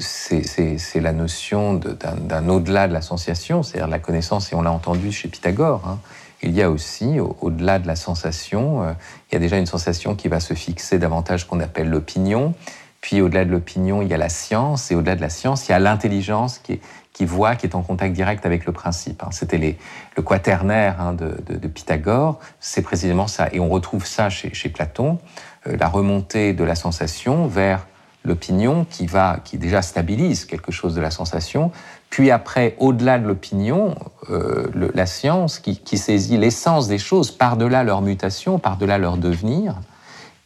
c'est 0.00 1.00
la 1.00 1.12
notion 1.12 1.74
d'un 1.74 2.48
au-delà 2.48 2.88
de 2.88 2.92
la 2.92 3.00
c'est-à-dire 3.00 3.86
la 3.86 4.00
connaissance, 4.00 4.52
et 4.52 4.56
on 4.56 4.62
l'a 4.62 4.72
entendu 4.72 5.12
chez 5.12 5.28
Pythagore. 5.28 5.86
Hein. 5.86 5.98
Il 6.42 6.52
y 6.52 6.62
a 6.62 6.70
aussi, 6.70 7.18
au-delà 7.20 7.78
de 7.78 7.86
la 7.86 7.96
sensation, 7.96 8.84
il 9.30 9.34
y 9.34 9.36
a 9.36 9.40
déjà 9.40 9.58
une 9.58 9.66
sensation 9.66 10.14
qui 10.14 10.28
va 10.28 10.40
se 10.40 10.54
fixer 10.54 10.98
davantage 10.98 11.46
qu'on 11.46 11.60
appelle 11.60 11.88
l'opinion. 11.88 12.54
Puis 13.00 13.20
au-delà 13.20 13.44
de 13.44 13.50
l'opinion, 13.50 14.02
il 14.02 14.08
y 14.08 14.14
a 14.14 14.16
la 14.16 14.28
science, 14.28 14.90
et 14.90 14.94
au-delà 14.94 15.16
de 15.16 15.20
la 15.20 15.30
science, 15.30 15.68
il 15.68 15.72
y 15.72 15.74
a 15.74 15.78
l'intelligence 15.78 16.58
qui 16.58 16.80
voit, 17.24 17.56
qui 17.56 17.66
est 17.66 17.74
en 17.74 17.82
contact 17.82 18.14
direct 18.14 18.46
avec 18.46 18.66
le 18.66 18.72
principe. 18.72 19.22
Hein. 19.22 19.30
C'était 19.32 19.76
le 20.16 20.22
quaternaire 20.22 21.00
hein, 21.00 21.14
de, 21.14 21.68
Pythagore, 21.68 22.38
c'est 22.60 22.82
précisément 22.82 23.26
ça. 23.26 23.48
Et 23.52 23.60
on 23.60 23.68
retrouve 23.68 24.06
ça 24.06 24.30
chez, 24.30 24.68
Platon, 24.68 25.18
euh, 25.66 25.76
la 25.76 25.88
remontée 25.88 26.52
de 26.52 26.64
la 26.64 26.74
sensation 26.74 27.46
vers 27.46 27.86
l'opinion 28.24 28.84
qui 28.88 29.06
va, 29.06 29.40
qui 29.44 29.58
déjà 29.58 29.82
stabilise 29.82 30.44
quelque 30.44 30.72
chose 30.72 30.94
de 30.94 31.00
la 31.00 31.10
sensation, 31.10 31.72
puis 32.10 32.30
après, 32.30 32.74
au-delà 32.78 33.18
de 33.18 33.26
l'opinion, 33.26 33.94
euh, 34.30 34.68
la 34.94 35.06
science 35.06 35.58
qui, 35.58 35.98
saisit 35.98 36.38
l'essence 36.38 36.88
des 36.88 36.98
choses 36.98 37.30
par-delà 37.30 37.84
leur 37.84 38.02
mutation, 38.02 38.58
par-delà 38.58 38.98
leur 38.98 39.16
devenir, 39.16 39.74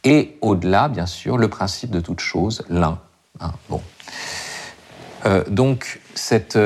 et 0.03 0.37
au-delà, 0.41 0.89
bien 0.89 1.05
sûr, 1.05 1.37
le 1.37 1.47
principe 1.47 1.89
de 1.89 2.01
toute 2.01 2.19
chose, 2.19 2.63
l'un. 2.69 2.99
Hein. 3.39 3.53
bon. 3.69 3.81
donc, 5.47 6.01
cette, 6.13 6.59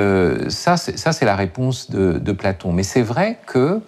ça, 0.50 0.78
c'est 0.78 1.26
la 1.26 1.36
réponse 1.36 1.92
de, 1.92 2.14
de 2.14 2.32
Platon. 2.32 2.74
Mais 2.74 2.84
c'est 2.84 3.04
vrai 3.04 3.40
que 3.46 3.80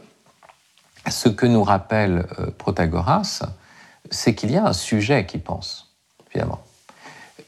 ce 1.09 1.27
que 1.27 1.47
nous 1.47 1.63
rappelle 1.63 2.27
Protagoras, 2.59 3.41
c'est 4.11 4.35
qu'il 4.35 4.51
y 4.51 4.57
a 4.57 4.65
un 4.65 4.73
sujet 4.73 5.25
qui 5.25 5.39
pense, 5.39 5.95
finalement. 6.29 6.61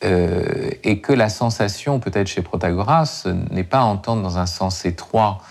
Euh, 0.04 0.72
et 0.84 1.00
que 1.00 1.14
la 1.14 1.30
sensation, 1.30 2.00
peut-être 2.00 2.28
chez 2.28 2.42
Protagoras, 2.42 3.28
n'est 3.52 3.64
pas 3.64 3.82
entendre 3.82 4.24
dans 4.24 4.40
un 4.40 4.48
sens 4.48 4.86
étroit, 4.86 5.42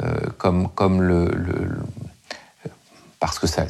euh, 0.00 0.14
comme, 0.38 1.02
le, 1.02 1.28
parce 3.18 3.38
que 3.38 3.46
ça, 3.46 3.66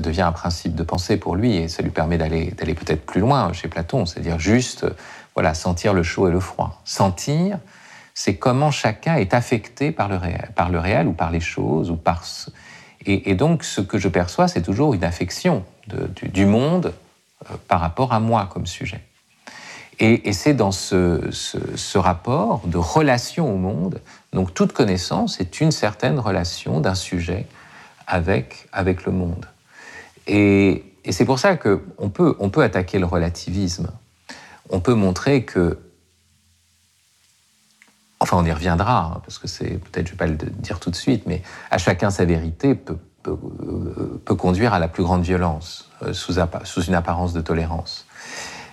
devient 0.00 0.22
un 0.22 0.32
principe 0.32 0.74
de 0.74 0.82
pensée 0.82 1.16
pour 1.16 1.36
lui 1.36 1.56
et 1.56 1.68
ça 1.68 1.82
lui 1.82 1.90
permet 1.90 2.18
d'aller 2.18 2.74
peut-être 2.74 3.04
plus 3.06 3.20
loin 3.20 3.52
chez 3.52 3.68
Platon, 3.68 4.06
c'est-à-dire 4.06 4.38
juste 4.38 4.86
voilà 5.34 5.54
sentir 5.54 5.94
le 5.94 6.02
chaud 6.02 6.28
et 6.28 6.32
le 6.32 6.40
froid. 6.40 6.80
Sentir, 6.84 7.58
c'est 8.14 8.36
comment 8.36 8.70
chacun 8.70 9.16
est 9.16 9.34
affecté 9.34 9.92
par 9.92 10.08
le 10.08 10.78
réel, 10.78 11.06
ou 11.06 11.12
par 11.12 11.30
les 11.30 11.40
choses 11.40 11.90
ou 11.90 11.96
par 11.96 12.24
et, 13.06 13.30
et 13.30 13.34
donc 13.34 13.64
ce 13.64 13.80
que 13.80 13.98
je 13.98 14.08
perçois, 14.08 14.48
c'est 14.48 14.62
toujours 14.62 14.94
une 14.94 15.04
affection 15.04 15.64
du, 15.86 16.46
monde 16.46 16.92
euh, 17.50 17.54
par 17.68 17.80
rapport 17.80 18.12
à 18.12 18.20
moi 18.20 18.48
comme 18.52 18.66
sujet. 18.66 19.00
Et, 20.02 20.32
c'est 20.32 20.54
dans 20.54 20.72
ce, 20.72 21.98
rapport 21.98 22.62
de 22.66 22.78
relation 22.78 23.52
au 23.52 23.56
monde, 23.56 24.00
donc 24.32 24.54
toute 24.54 24.72
connaissance 24.72 25.40
est 25.40 25.60
une 25.60 25.70
certaine 25.70 26.18
relation 26.18 26.80
d'un 26.80 26.94
sujet 26.94 27.46
avec, 28.06 28.66
avec 28.72 29.04
le 29.04 29.12
monde. 29.12 29.46
Et, 30.26 30.84
c'est 31.10 31.24
pour 31.24 31.38
ça 31.38 31.56
qu'on 31.56 32.08
peut, 32.10 32.36
on 32.38 32.50
peut 32.50 32.62
attaquer 32.62 32.98
le 32.98 33.06
relativisme. 33.06 33.90
On 34.68 34.80
peut 34.80 34.94
montrer 34.94 35.44
que 35.44 35.78
enfin 38.20 38.36
on 38.36 38.44
y 38.44 38.52
reviendra, 38.52 39.14
hein, 39.14 39.22
parce 39.24 39.38
que 39.38 39.48
c'est 39.48 39.78
peut-être, 39.78 40.06
je 40.06 40.12
ne 40.12 40.16
vais 40.16 40.16
pas 40.16 40.26
le 40.26 40.36
dire 40.36 40.78
tout 40.78 40.90
de 40.90 40.96
suite, 40.96 41.24
mais 41.26 41.42
à 41.70 41.78
chacun 41.78 42.10
sa 42.10 42.26
vérité 42.26 42.74
peut 42.74 42.98
peut, 43.22 44.34
conduire 44.34 44.72
à 44.74 44.78
la 44.78 44.88
plus 44.88 45.02
grande 45.02 45.22
violence 45.22 45.90
euh, 46.02 46.12
sous, 46.12 46.34
sous, 46.64 46.82
une 46.82 46.94
apparence 46.94 47.32
de 47.32 47.40
tolérance. 47.40 48.06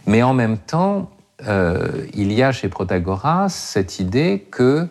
Mais 0.05 0.23
en 0.23 0.33
même 0.33 0.57
temps, 0.57 1.09
euh, 1.45 2.07
il 2.13 2.33
y 2.33 2.41
a 2.41 2.51
chez 2.51 2.69
Protagoras 2.69 3.49
cette 3.49 3.99
idée 3.99 4.47
que 4.49 4.87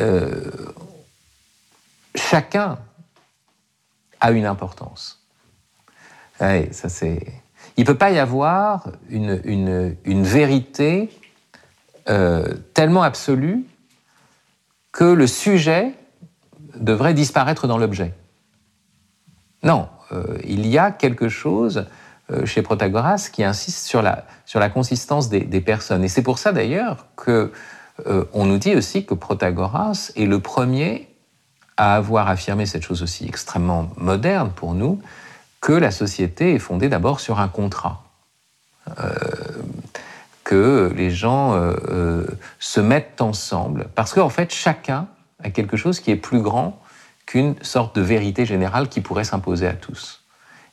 euh, 0.00 0.50
chacun 2.14 2.78
a 4.20 4.32
une 4.32 4.46
importance. 4.46 5.20
ça 6.38 6.88
c'est. 6.88 7.26
Il 7.76 7.82
ne 7.82 7.86
peut 7.86 7.96
pas 7.96 8.10
y 8.10 8.18
avoir 8.18 8.88
une, 9.08 9.40
une, 9.44 9.96
une 10.04 10.24
vérité 10.24 11.10
tellement 12.74 13.02
absolue 13.02 13.64
que 14.92 15.04
le 15.04 15.26
sujet 15.28 15.94
devrait 16.74 17.14
disparaître 17.14 17.66
dans 17.66 17.78
l'objet. 17.78 18.12
Non, 19.62 19.88
euh, 20.12 20.38
il 20.44 20.66
y 20.66 20.78
a 20.78 20.90
quelque 20.90 21.28
chose 21.28 21.78
euh, 21.78 21.84
chez 22.44 22.62
Protagoras 22.62 23.28
qui 23.32 23.44
insiste 23.44 23.86
sur 23.86 24.02
la, 24.02 24.24
sur 24.46 24.60
la 24.60 24.68
consistance 24.68 25.28
des, 25.28 25.60
personnes. 25.60 26.04
Et 26.04 26.08
c'est 26.08 26.22
pour 26.22 26.38
ça 26.38 26.52
d'ailleurs 26.52 27.06
que 27.16 27.52
euh, 28.06 28.24
on 28.32 28.46
nous 28.46 28.58
dit 28.58 28.74
aussi 28.74 29.04
que 29.04 29.14
Protagoras 29.14 30.12
est 30.16 30.26
le 30.26 30.40
premier 30.40 31.08
à 31.76 31.96
avoir 31.96 32.28
affirmé 32.28 32.66
cette 32.66 32.82
chose 32.82 33.02
aussi 33.02 33.26
extrêmement 33.26 33.90
moderne 33.96 34.50
pour 34.54 34.74
nous, 34.74 35.00
que 35.60 35.72
la 35.72 35.90
société 35.90 36.54
est 36.54 36.58
fondée 36.58 36.88
d'abord 36.88 37.20
sur 37.20 37.40
un 37.40 37.48
contrat. 37.48 38.02
que 40.44 40.92
les 40.94 41.10
gens 41.10 41.54
se 42.58 42.80
mettent 42.80 43.20
ensemble, 43.20 43.88
parce 43.94 44.12
qu'en 44.12 44.28
fait, 44.28 44.52
chacun 44.52 45.06
a 45.42 45.50
quelque 45.50 45.76
chose 45.76 46.00
qui 46.00 46.10
est 46.10 46.16
plus 46.16 46.42
grand 46.42 46.80
qu'une 47.26 47.54
sorte 47.62 47.94
de 47.94 48.00
vérité 48.00 48.44
générale 48.44 48.88
qui 48.88 49.00
pourrait 49.00 49.24
s'imposer 49.24 49.66
à 49.66 49.74
tous. 49.74 50.19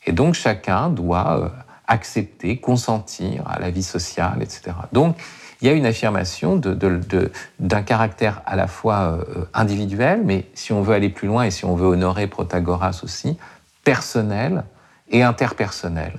Et 0.08 0.14
donc 0.14 0.34
chacun 0.34 0.90
doit 0.90 1.40
euh, 1.40 1.50
accepter, 1.86 2.58
consentir 2.58 3.44
à 3.48 3.60
la 3.60 3.70
vie 3.70 3.84
sociale, 3.84 4.40
etc. 4.42 4.72
Donc 4.94 5.18
il 5.62 5.68
y 5.68 5.72
a 5.72 5.74
une 5.74 5.86
affirmation 5.86 6.56
d'un 6.56 7.82
caractère 7.82 8.42
à 8.46 8.56
la 8.56 8.68
fois 8.68 9.00
euh, 9.00 9.46
individuel, 9.54 10.22
mais 10.24 10.46
si 10.54 10.72
on 10.72 10.82
veut 10.82 10.96
aller 10.96 11.10
plus 11.10 11.28
loin 11.28 11.44
et 11.44 11.52
si 11.52 11.66
on 11.66 11.76
veut 11.76 11.88
honorer 11.88 12.28
Protagoras 12.28 13.02
aussi, 13.04 13.38
personnel 13.84 14.64
et 15.10 15.24
interpersonnel, 15.24 16.14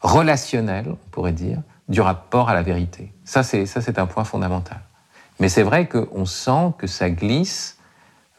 relationnel, 0.00 0.86
on 0.88 1.10
pourrait 1.10 1.32
dire, 1.32 1.58
du 1.88 2.00
rapport 2.00 2.48
à 2.48 2.54
la 2.54 2.62
vérité. 2.62 3.12
Ça, 3.24 3.42
c'est 3.42 3.98
un 3.98 4.06
point 4.06 4.24
fondamental. 4.24 4.80
Mais 5.40 5.48
c'est 5.48 5.62
vrai 5.62 5.86
qu'on 5.86 6.24
sent 6.24 6.72
que 6.78 6.86
ça 6.86 7.10
glisse 7.10 7.78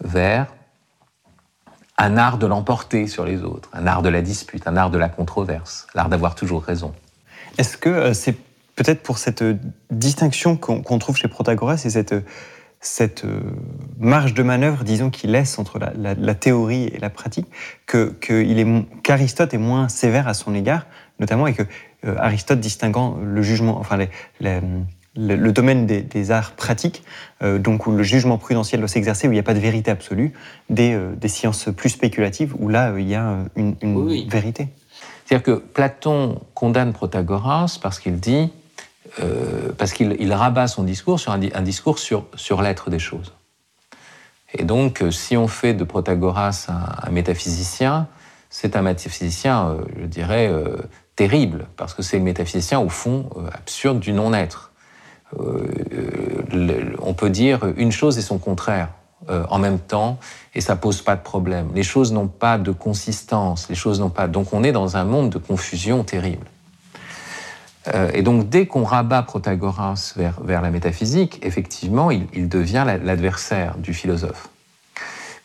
vers 0.01 0.47
un 1.97 2.17
art 2.17 2.38
de 2.38 2.45
l'emporter 2.45 3.08
sur 3.08 3.25
les 3.25 3.43
autres, 3.43 3.69
un 3.73 3.88
art 3.88 4.01
de 4.01 4.10
la 4.10 4.21
dispute, 4.21 4.67
un 4.67 4.75
art 4.75 4.89
de 4.89 4.97
la 4.97 5.10
controverse, 5.10 5.88
l'art 5.95 6.10
d'avoir 6.10 6.36
toujours 6.36 6.63
raison. 6.63 6.93
Est-ce 7.58 7.77
que 7.77 7.89
euh, 7.89 8.13
c'est 8.13 8.36
peut-être 8.75 9.01
pour 9.01 9.17
cette 9.17 9.41
euh, 9.41 9.58
distinction 9.91 10.58
qu'on 10.58 10.99
trouve 10.99 11.15
chez 11.15 11.29
Protagoras 11.29 11.81
et 11.86 11.89
cette, 11.89 12.13
cette 12.81 13.23
euh, 13.23 13.39
marge 13.97 14.34
de 14.34 14.43
manœuvre, 14.43 14.84
disons, 14.84 15.10
qu'il 15.10 15.31
laisse 15.31 15.58
entre 15.58 15.79
la, 15.79 16.36
théorie 16.36 16.84
et 16.84 16.99
la 16.99 17.10
pratique, 17.10 17.47
qu'Aristote 17.86 19.53
est, 19.53 19.58
est 19.58 19.60
moins 19.60 19.88
sévère 19.88 20.27
à 20.27 20.34
son 20.34 20.53
égard, 20.53 20.88
notamment, 21.19 21.47
et 21.47 21.53
que 21.53 21.63
Aristote 22.19 22.60
distinguant 22.60 23.17
le 23.23 23.41
jugement, 23.41 23.79
enfin 23.79 23.97
les, 23.97 24.62
le, 25.15 25.51
domaine 25.51 25.86
des, 25.86 26.32
arts 26.32 26.51
pratiques, 26.51 27.04
euh, 27.41 27.58
donc 27.58 27.88
où 27.88 27.91
le 27.91 28.04
jugement 28.04 28.38
prudentiel 28.38 28.82
doit 28.82 28.88
s'exercer, 28.88 29.28
où 29.28 29.32
il 29.32 29.36
n'y 29.36 29.39
a 29.39 29.43
pas 29.43 29.54
de 29.54 29.60
vérité 29.60 29.91
absolue, 29.91 30.34
des, 30.69 30.93
euh, 30.93 31.15
sciences 31.28 31.69
plus 31.75 31.89
spéculatives, 31.89 32.54
où 32.60 32.69
là, 32.69 32.91
euh, 32.91 33.01
il 33.01 33.08
y 33.08 33.15
a 33.15 33.38
une, 33.56 33.75
vérité. 34.28 34.67
C'est-à-dire 35.25 35.43
que 35.43 35.60
Platon 35.60 36.41
condamne 36.54 36.93
Protagoras 36.93 37.80
parce 37.82 37.99
qu'il 37.99 38.19
dit, 38.19 38.51
parce 39.78 39.93
qu'il 39.93 40.34
rabat 40.34 40.67
son 40.67 40.84
discours 40.84 41.19
sur 41.19 41.32
un, 41.32 41.39
discours 41.39 41.97
sur, 41.97 42.28
sur 42.36 42.62
l'être 42.62 42.89
des 42.89 42.99
choses. 42.99 43.34
Et 44.54 44.65
donc, 44.65 45.04
si 45.10 45.36
on 45.36 45.47
fait 45.47 45.73
de 45.73 45.84
Protagoras 45.84 46.67
un, 46.69 47.10
métaphysicien, 47.10 48.08
c'est 48.51 48.75
un 48.75 48.84
métaphysicien, 48.84 49.78
je 49.99 50.06
dirais, 50.06 50.51
terrible, 51.15 51.65
parce 51.75 51.95
que 51.95 52.04
c'est 52.04 52.17
le 52.17 52.23
métaphysicien, 52.23 52.80
au 52.80 52.89
fond, 52.89 53.30
absurde 53.51 53.99
du 53.99 54.13
non-être. 54.13 54.73
Euh, 55.39 56.95
on 57.02 57.13
peut 57.13 57.30
dire 57.30 57.62
une 57.78 57.91
chose 57.91 58.17
et 58.17 58.21
son 58.21 58.38
contraire 58.38 58.89
euh, 59.30 59.43
en 59.50 59.60
même 59.60 59.80
temps, 59.80 60.19
et 60.54 60.62
ça 60.62 60.76
pose 60.76 61.02
pas 61.02 61.15
de 61.15 61.21
problème. 61.21 61.69
Les 61.74 61.84
choses 61.84 62.12
n'ont 62.12 62.28
pas 62.28 62.58
de 62.58 62.71
consistance, 62.71 63.69
les 63.69 63.76
choses 63.76 64.00
n'ont 64.00 64.10
pas. 64.10 64.28
Donc 64.28 64.54
on 64.54 64.63
est 64.63 64.71
dans 64.71 64.98
un 64.98 65.04
monde 65.04 65.30
de 65.30 65.38
confusion 65.38 66.04
terrible. 66.04 66.45
Euh, 67.93 68.10
et 68.13 68.21
donc 68.21 68.50
dès 68.50 68.65
qu'on 68.65 68.84
rabat 68.84 69.24
Protagoras 69.24 70.13
vers, 70.15 70.62
la 70.62 70.69
métaphysique, 70.69 71.39
effectivement, 71.43 72.12
il, 72.12 72.50
devient 72.50 72.86
l'adversaire 73.04 73.78
du 73.78 73.93
philosophe. 73.93 74.50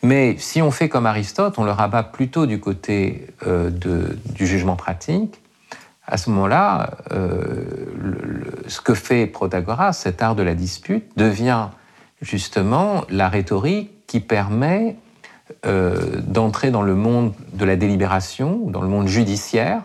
Mais 0.03 0.35
si 0.39 0.61
on 0.61 0.71
fait 0.71 0.89
comme 0.89 1.05
Aristote, 1.05 1.59
on 1.59 1.63
le 1.63 1.71
rabat 1.71 2.03
plutôt 2.03 2.47
du 2.47 2.59
côté 2.59 3.27
du 3.45 4.47
jugement 4.47 4.75
pratique, 4.75 5.40
à 6.11 6.17
ce 6.17 6.29
moment-là, 6.29 6.91
euh, 7.13 7.63
ce 8.67 8.81
que 8.81 8.93
fait 8.93 9.27
Protagoras, 9.27 9.93
cet 9.93 10.21
art 10.21 10.35
de 10.35 10.43
la 10.43 10.55
dispute, 10.55 11.05
devient 11.15 11.69
justement 12.21 13.05
la 13.09 13.29
rhétorique 13.29 14.05
qui 14.07 14.19
permet 14.19 14.97
euh, 15.65 16.19
d'entrer 16.21 16.69
dans 16.69 16.81
le 16.81 16.95
monde 16.95 17.33
de 17.53 17.63
la 17.63 17.77
délibération, 17.77 18.59
dans 18.67 18.81
le 18.81 18.89
monde 18.89 19.07
judiciaire, 19.07 19.83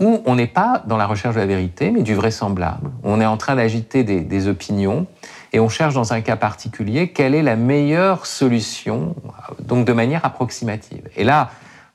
où 0.00 0.20
on 0.26 0.34
n'est 0.34 0.48
pas 0.48 0.82
dans 0.86 0.96
la 0.96 1.06
recherche 1.06 1.36
de 1.36 1.40
la 1.40 1.46
vérité, 1.46 1.92
mais 1.92 2.02
du 2.02 2.16
vraisemblable. 2.16 2.90
On 3.04 3.20
est 3.20 3.26
en 3.26 3.36
train 3.36 3.54
d'agiter 3.54 4.02
des, 4.02 4.48
opinions 4.48 5.06
et 5.52 5.60
on 5.60 5.68
cherche 5.68 5.94
dans 5.94 6.12
un 6.12 6.22
cas 6.22 6.36
particulier 6.36 7.12
quelle 7.12 7.36
est 7.36 7.42
la 7.42 7.56
meilleure 7.56 8.26
solution, 8.26 9.14
donc 9.60 9.86
de 9.86 9.92
manière 9.92 10.24
approximative. 10.24 11.08
Et 11.16 11.22
là, 11.22 11.50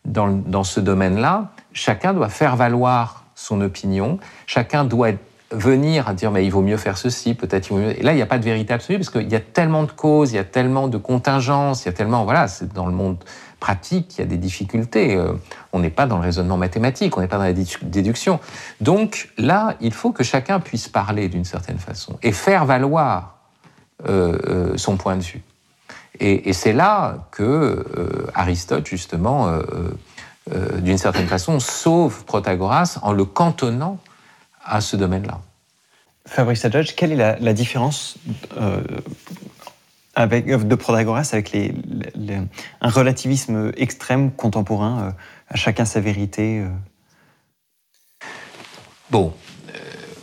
dans, 0.06 0.30
dans 0.30 0.64
ce 0.64 0.80
domaine-là, 0.80 1.52
chacun 1.74 2.14
doit 2.14 2.30
faire 2.30 2.56
valoir 2.56 3.20
son 3.41 3.62
opinion. 3.62 4.19
Chacun 4.45 4.84
doit 4.84 5.12
venir 5.51 6.08
à 6.08 6.13
dire 6.13 6.32
mais 6.32 6.45
il 6.45 6.49
vaut 6.49 6.62
mieux 6.62 6.77
faire 6.77 6.97
ceci, 6.97 7.34
peut-être 7.34 7.69
il 7.69 7.73
vaut 7.73 7.80
mieux. 7.80 7.99
Et 7.99 8.04
là, 8.04 8.13
il 8.13 8.15
n'y 8.15 8.21
a 8.21 8.27
pas 8.27 8.38
de 8.38 8.45
vérité 8.45 8.73
absolue 8.73 8.97
parce 8.97 9.10
qu'il 9.10 9.30
y 9.30 9.36
a 9.36 9.39
tellement 9.39 9.84
de 9.84 9.91
causes, 9.91 10.32
il 10.32 10.36
y 10.36 10.39
a 10.39 10.43
tellement 10.43 10.88
de 10.88 10.97
contingences, 10.97 11.84
il 11.84 11.88
y 11.88 11.89
a 11.89 11.93
tellement 11.93 12.23
voilà, 12.23 12.47
c'est 12.47 12.71
dans 12.71 12.86
le 12.86 12.93
monde 12.93 13.17
pratique, 13.60 14.17
il 14.17 14.21
y 14.21 14.23
a 14.23 14.27
des 14.27 14.38
difficultés. 14.38 15.15
Euh, 15.15 15.34
on 15.73 15.80
n'est 15.80 15.89
pas 15.89 16.06
dans 16.06 16.17
le 16.17 16.23
raisonnement 16.23 16.58
mathématique, 16.58 17.17
on 17.17 17.21
n'est 17.21 17.27
pas 17.27 17.38
dans 17.38 17.43
la 17.43 17.54
déduction. 17.54 18.39
Donc 18.80 19.30
là, 19.38 19.75
il 19.82 19.93
faut 19.93 20.12
que 20.12 20.23
chacun 20.23 20.60
puisse 20.60 20.88
parler 20.88 21.27
d'une 21.27 21.45
certaine 21.45 21.80
façon 21.80 22.17
et 22.23 22.32
faire 22.32 22.65
valoir 22.65 23.38
euh, 24.08 24.38
euh, 24.47 24.77
son 24.77 24.97
point 24.97 25.17
de 25.17 25.23
vue. 25.23 25.41
Et, 26.19 26.49
et 26.49 26.54
c'est 26.54 26.73
là 26.73 27.27
que 27.32 27.86
Aristote 28.36 28.86
justement 28.86 29.47
euh, 30.54 30.80
d'une 30.82 30.98
certaine 30.98 31.28
façon, 31.28 31.60
sauve 31.60 32.26
Protagoras 32.26 33.00
en 33.04 33.14
le 33.14 33.26
cantonnant 33.26 34.00
à 34.64 34.82
ce 34.82 34.96
domaine-là. 34.96 35.42
Fabrice 36.26 36.66
Adjudge, 36.66 36.94
quelle 36.96 37.14
est 37.14 37.40
la, 37.40 37.54
différence 37.54 38.18
euh, 38.58 38.82
avec, 40.16 40.46
de 40.46 40.76
Protagoras 40.76 41.30
avec 41.34 41.52
les, 41.52 41.74
un 42.82 42.90
relativisme 42.90 43.72
extrême 43.76 44.32
contemporain, 44.32 45.16
à 45.50 45.56
chacun 45.56 45.86
sa 45.86 46.00
vérité 46.00 46.64
Bon, 49.10 49.34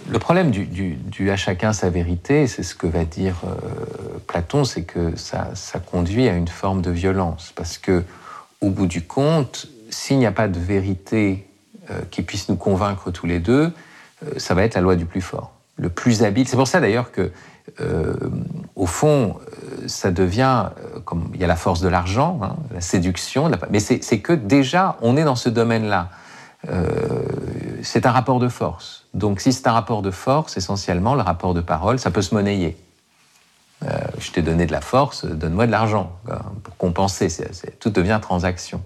le 0.09 0.19
problème 0.19 0.51
du, 0.51 1.31
à 1.31 1.37
chacun 1.37 1.73
sa 1.73 1.91
vérité, 1.91 2.47
c'est 2.47 2.63
ce 2.63 2.75
que 2.75 2.87
va 2.87 3.05
dire 3.05 3.43
Platon, 4.29 4.65
c'est 4.65 4.85
que 4.85 5.17
ça, 5.17 5.51
ça, 5.55 5.81
conduit 5.81 6.29
à 6.29 6.35
une 6.35 6.49
forme 6.49 6.81
de 6.81 6.91
violence, 6.91 7.53
parce 7.57 7.77
que 7.77 8.05
au 8.61 8.71
bout 8.71 8.87
du 8.87 9.03
compte, 9.03 9.69
s'il 9.91 10.19
n'y 10.19 10.27
a 10.27 10.33
pas 10.33 10.49
de 10.49 10.59
vérité 10.59 11.47
euh, 11.91 12.01
qui 12.11 12.23
puisse 12.23 12.49
nous 12.49 12.57
convaincre 12.57 13.11
tous 13.11 13.27
les 13.27 13.39
deux, 13.39 13.73
euh, 14.25 14.31
ça 14.37 14.55
va 14.55 14.65
être 14.65 14.75
la 14.75 14.81
loi 14.81 14.97
du 14.97 15.07
plus 15.07 15.21
fort, 15.21 15.53
le 15.77 15.89
plus 15.89 16.23
habile. 16.23 16.47
C'est 16.47 16.57
pour 16.57 16.69
ça 16.69 16.81
d'ailleurs 16.81 17.13
que, 17.13 17.31
euh, 17.81 18.15
au 18.77 18.87
fond, 18.87 19.37
ça 19.87 20.11
devient 20.11 20.67
comme 21.05 21.31
il 21.35 21.41
y 21.41 21.45
a 21.45 21.47
la 21.47 21.57
force 21.57 21.81
de 21.81 21.89
l'argent, 21.89 22.41
hein, 22.43 22.57
la 22.75 22.81
séduction, 22.81 23.51
mais 23.71 23.81
c'est 23.81 24.21
que 24.21 24.33
déjà 24.33 24.97
on 25.01 25.17
est 25.17 25.25
dans 25.25 25.37
ce 25.37 25.49
domaine-là. 25.49 26.11
c'est 27.83 28.05
un 28.05 28.11
rapport 28.11 28.39
de 28.39 28.49
force. 28.49 29.07
Donc 29.15 29.41
si 29.41 29.53
c'est 29.53 29.67
un 29.67 29.73
rapport 29.73 30.03
de 30.03 30.11
force, 30.11 30.57
essentiellement, 30.57 31.15
le 31.15 31.23
rapport 31.23 31.55
de 31.55 31.61
parole, 31.61 31.99
ça 31.99 32.11
peut 32.11 32.23
se 32.23 32.35
monnayer. 32.35 32.77
je 34.19 34.31
t'ai 34.33 34.43
donné 34.43 34.67
de 34.67 34.73
la 34.73 34.81
force, 34.81 35.25
donne-moi 35.25 35.67
de 35.67 35.73
l'argent 35.73 36.19
pour 36.65 36.77
compenser. 36.77 37.29
tout 37.81 37.91
devient 37.91 38.19
transaction. 38.21 38.83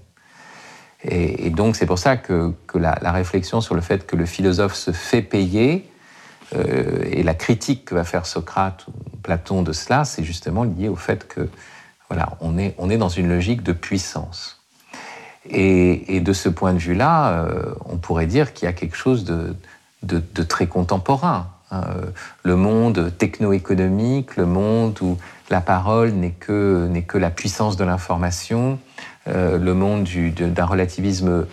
Et, 1.05 1.51
donc 1.51 1.77
c'est 1.77 1.87
pour 1.87 1.99
ça 1.99 2.17
que, 2.17 2.53
la, 2.75 3.13
réflexion 3.13 3.61
sur 3.61 3.75
le 3.75 3.81
fait 3.81 4.07
que 4.07 4.17
le 4.17 4.27
philosophe 4.27 4.75
se 4.75 4.93
fait 4.93 5.23
payer 5.23 5.89
euh, 6.55 7.05
et 7.11 7.23
la 7.23 7.35
critique 7.35 7.85
que 7.87 7.95
va 7.95 8.05
faire 8.05 8.27
Socrate 8.27 8.87
ou 8.87 8.93
Platon 9.23 9.63
de 9.63 9.73
cela, 9.73 10.05
c'est 10.05 10.23
justement 10.23 10.65
lié 10.65 10.89
au 10.89 10.97
fait 10.97 11.27
que 11.27 11.49
voilà, 12.09 12.37
on 12.41 12.59
est, 12.59 12.75
on 12.79 12.91
est 12.91 12.99
dans 12.99 13.09
une 13.09 13.29
logique 13.29 13.63
de 13.63 13.73
puissance. 13.73 14.61
Et, 15.51 16.21
de 16.21 16.33
ce 16.33 16.49
point 16.49 16.73
de 16.73 16.79
vue-là, 16.79 17.33
euh, 17.33 17.75
on 17.87 17.97
pourrait 17.97 18.27
dire 18.27 18.53
qu'il 18.53 18.67
y 18.67 18.69
a 18.69 18.73
quelque 18.73 18.97
chose 18.97 19.25
de, 19.25 19.57
très 20.45 20.69
contemporain. 20.69 21.49
Hein. 21.73 21.83
Le 22.45 22.55
monde 22.55 23.13
techno-économique, 23.19 24.37
le 24.37 24.47
monde 24.47 24.97
où 25.01 25.19
la 25.51 25.61
parole 25.61 26.11
n'est 26.11 26.31
que, 26.31 26.87
n'est 26.89 27.03
que 27.03 27.19
la 27.19 27.31
puissance 27.31 27.77
de 27.77 27.85
l'information, 27.85 28.79
euh, 29.29 29.59
le 29.59 29.75
monde 29.75 30.09
d'un 30.39 30.65
relativisme 30.65 31.47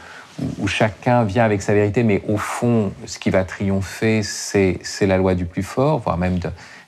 où, 0.59 0.67
chacun 0.67 1.23
vient 1.23 1.43
avec 1.43 1.61
sa 1.61 1.73
vérité, 1.73 2.03
mais 2.03 2.23
au 2.27 2.37
fond, 2.37 2.93
ce 3.05 3.19
qui 3.19 3.29
va 3.29 3.43
triompher, 3.43 4.23
c'est 4.23 4.79
la 5.01 5.17
loi 5.17 5.35
du 5.35 5.45
plus 5.45 5.63
fort, 5.63 5.99
voire 5.99 6.17
même 6.17 6.39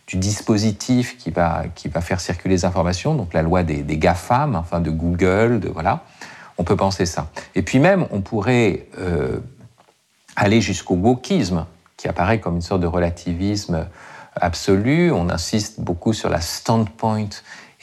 du 0.08 0.18
dispositif 0.18 1.18
qui 1.18 1.32
va, 1.32 1.66
faire 2.02 2.22
circuler 2.22 2.56
les 2.56 2.66
informations, 2.66 3.14
donc 3.14 3.34
la 3.34 3.42
loi 3.42 3.64
des, 3.64 3.84
des 3.84 3.98
GAFAM, 3.98 4.56
enfin 4.56 4.80
de 4.80 4.90
Google, 4.90 5.60
de, 5.60 5.68
voilà. 5.68 6.04
On 6.58 6.64
peut 6.64 6.76
penser 6.76 7.06
ça. 7.06 7.28
Et 7.56 7.62
puis 7.62 7.80
même, 7.80 8.06
on 8.12 8.22
pourrait 8.22 8.88
euh, 9.00 9.40
aller 10.36 10.62
jusqu'au 10.62 10.96
wokisme, 10.96 11.66
qui 11.98 12.08
apparaît 12.08 12.40
comme 12.40 12.56
une 12.56 12.62
sorte 12.62 12.82
de 12.82 12.88
relativisme 12.88 13.88
absolu. 14.36 15.12
On 15.12 15.30
insiste 15.30 15.80
beaucoup 15.80 16.14
sur 16.14 16.30
la 16.30 16.42
standpoint 16.42 17.30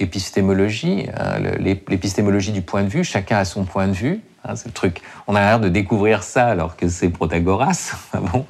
épistémologie, 0.01 1.07
hein, 1.17 1.39
l'épistémologie 1.61 2.53
du 2.53 2.63
point 2.63 2.83
de 2.83 2.89
vue, 2.89 3.05
chacun 3.05 3.39
a 3.39 3.45
son 3.45 3.65
point 3.65 3.89
de 3.89 3.93
vue. 3.93 4.21
Hein, 4.45 4.57
c'est 4.57 4.67
le 4.67 4.73
truc. 4.73 5.03
On 5.27 5.35
a 5.35 5.41
l'air 5.41 5.61
de 5.61 5.69
découvrir 5.69 6.23
ça 6.23 6.47
alors 6.47 6.77
que 6.77 6.89
c'est 6.89 7.09
Protagoras. 7.11 7.97
bon? 8.33 8.47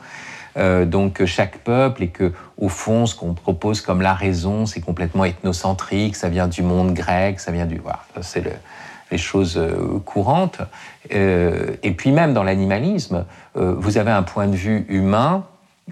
Euh, 0.57 0.85
donc 0.85 1.25
chaque 1.25 1.59
peuple 1.59 2.03
et 2.03 2.09
que 2.09 2.33
au 2.57 2.69
fond 2.69 3.07
ce 3.07 3.15
qu'on 3.15 3.35
propose 3.35 3.81
comme 3.81 4.01
la 4.01 4.15
raison 4.15 4.67
c'est 4.67 4.81
complètement 4.81 5.25
ethnocentrique, 5.25 6.17
ça 6.17 6.29
vient 6.29 6.49
du 6.49 6.63
monde 6.63 6.95
grec, 6.95 7.39
ça 7.39 7.53
vient 7.53 7.67
du 7.67 7.79
voilà, 7.79 8.01
c'est 8.23 8.41
le, 8.41 8.51
les 9.13 9.19
choses 9.19 9.57
euh, 9.57 10.01
courantes. 10.05 10.61
Euh, 11.13 11.77
et 11.83 11.93
puis 11.93 12.11
même 12.11 12.35
dans 12.35 12.43
l'animalisme, 12.43 13.25
vous 13.55 13.99
avez 13.99 14.11
un 14.11 14.23
point 14.23 14.47
de 14.47 14.55
vue 14.55 14.87
humain 14.89 15.45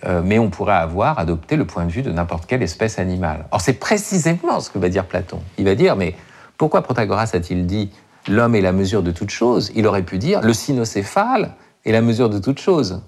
euh, 0.05 0.21
mais 0.23 0.39
on 0.39 0.51
pourrait 0.51 0.75
avoir 0.75 1.19
adopté 1.19 1.57
le 1.57 1.65
point 1.65 1.87
de 1.87 1.91
vue 1.91 2.03
de 2.03 2.13
n'importe 2.13 2.47
quelle 2.47 2.63
espèce 2.63 2.99
animale. 2.99 3.47
Or, 3.51 3.61
c'est 3.61 3.75
précisément 3.75 4.61
ce 4.61 4.71
que 4.71 4.79
va 4.79 4.89
dire 4.89 5.07
Platon. 5.07 5.41
Il 5.59 5.65
va 5.65 5.75
dire, 5.75 5.97
mais 5.97 6.15
pourquoi 6.59 6.83
Protagoras 6.83 7.31
a-t-il 7.33 7.67
dit 7.67 7.91
l'homme 8.29 8.55
est 8.55 8.61
la 8.61 8.73
mesure 8.73 9.03
de 9.03 9.11
toute 9.11 9.31
chose 9.31 9.73
Il 9.75 9.87
aurait 9.87 10.03
pu 10.03 10.19
dire 10.19 10.43
le 10.43 10.53
cynocéphale 10.53 11.53
est 11.85 11.93
la 11.93 12.03
mesure 12.03 12.29
de 12.29 12.39
toute 12.39 12.59
chose. 12.59 13.03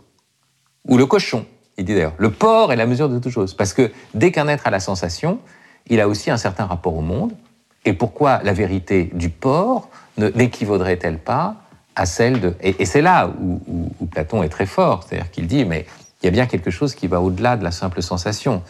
Ou 0.86 0.96
le 0.96 1.04
cochon. 1.04 1.44
Il 1.76 1.84
dit 1.84 1.94
d'ailleurs, 1.94 2.14
le 2.16 2.30
porc 2.30 2.72
est 2.72 2.76
la 2.76 2.86
mesure 2.86 3.08
de 3.08 3.18
toute 3.18 3.32
chose. 3.32 3.52
Parce 3.52 3.74
que 3.74 3.90
dès 4.14 4.32
qu'un 4.32 4.48
être 4.48 4.66
a 4.66 4.70
la 4.70 4.80
sensation, 4.80 5.38
il 5.88 6.00
a 6.00 6.08
aussi 6.08 6.30
un 6.30 6.36
certain 6.38 6.64
rapport 6.64 6.96
au 6.96 7.02
monde. 7.02 7.32
Et 7.84 7.92
pourquoi 7.92 8.40
la 8.42 8.52
vérité 8.52 9.10
du 9.12 9.28
porc 9.28 9.88
n'équivaudrait-elle 10.16 11.18
pas 11.18 11.56
à 11.94 12.06
celle 12.06 12.40
de... 12.40 12.54
Et, 12.60 12.84
c'est 12.84 13.02
là 13.02 13.30
où, 13.40 13.60
où 14.00 14.06
Platon 14.06 14.42
est 14.42 14.48
très 14.48 14.66
fort. 14.66 15.04
C'est-à-dire 15.04 15.30
qu'il 15.30 15.46
dit, 15.46 15.64
mais 15.64 15.86
il 16.22 16.26
y 16.26 16.28
a 16.28 16.32
bien 16.32 16.46
quelque 16.46 16.70
chose 16.70 16.94
qui 16.94 17.06
va 17.06 17.20
au-delà 17.20 17.56
de 17.56 17.64
la 17.64 17.70
simple 17.70 18.02
sensation. 18.02 18.62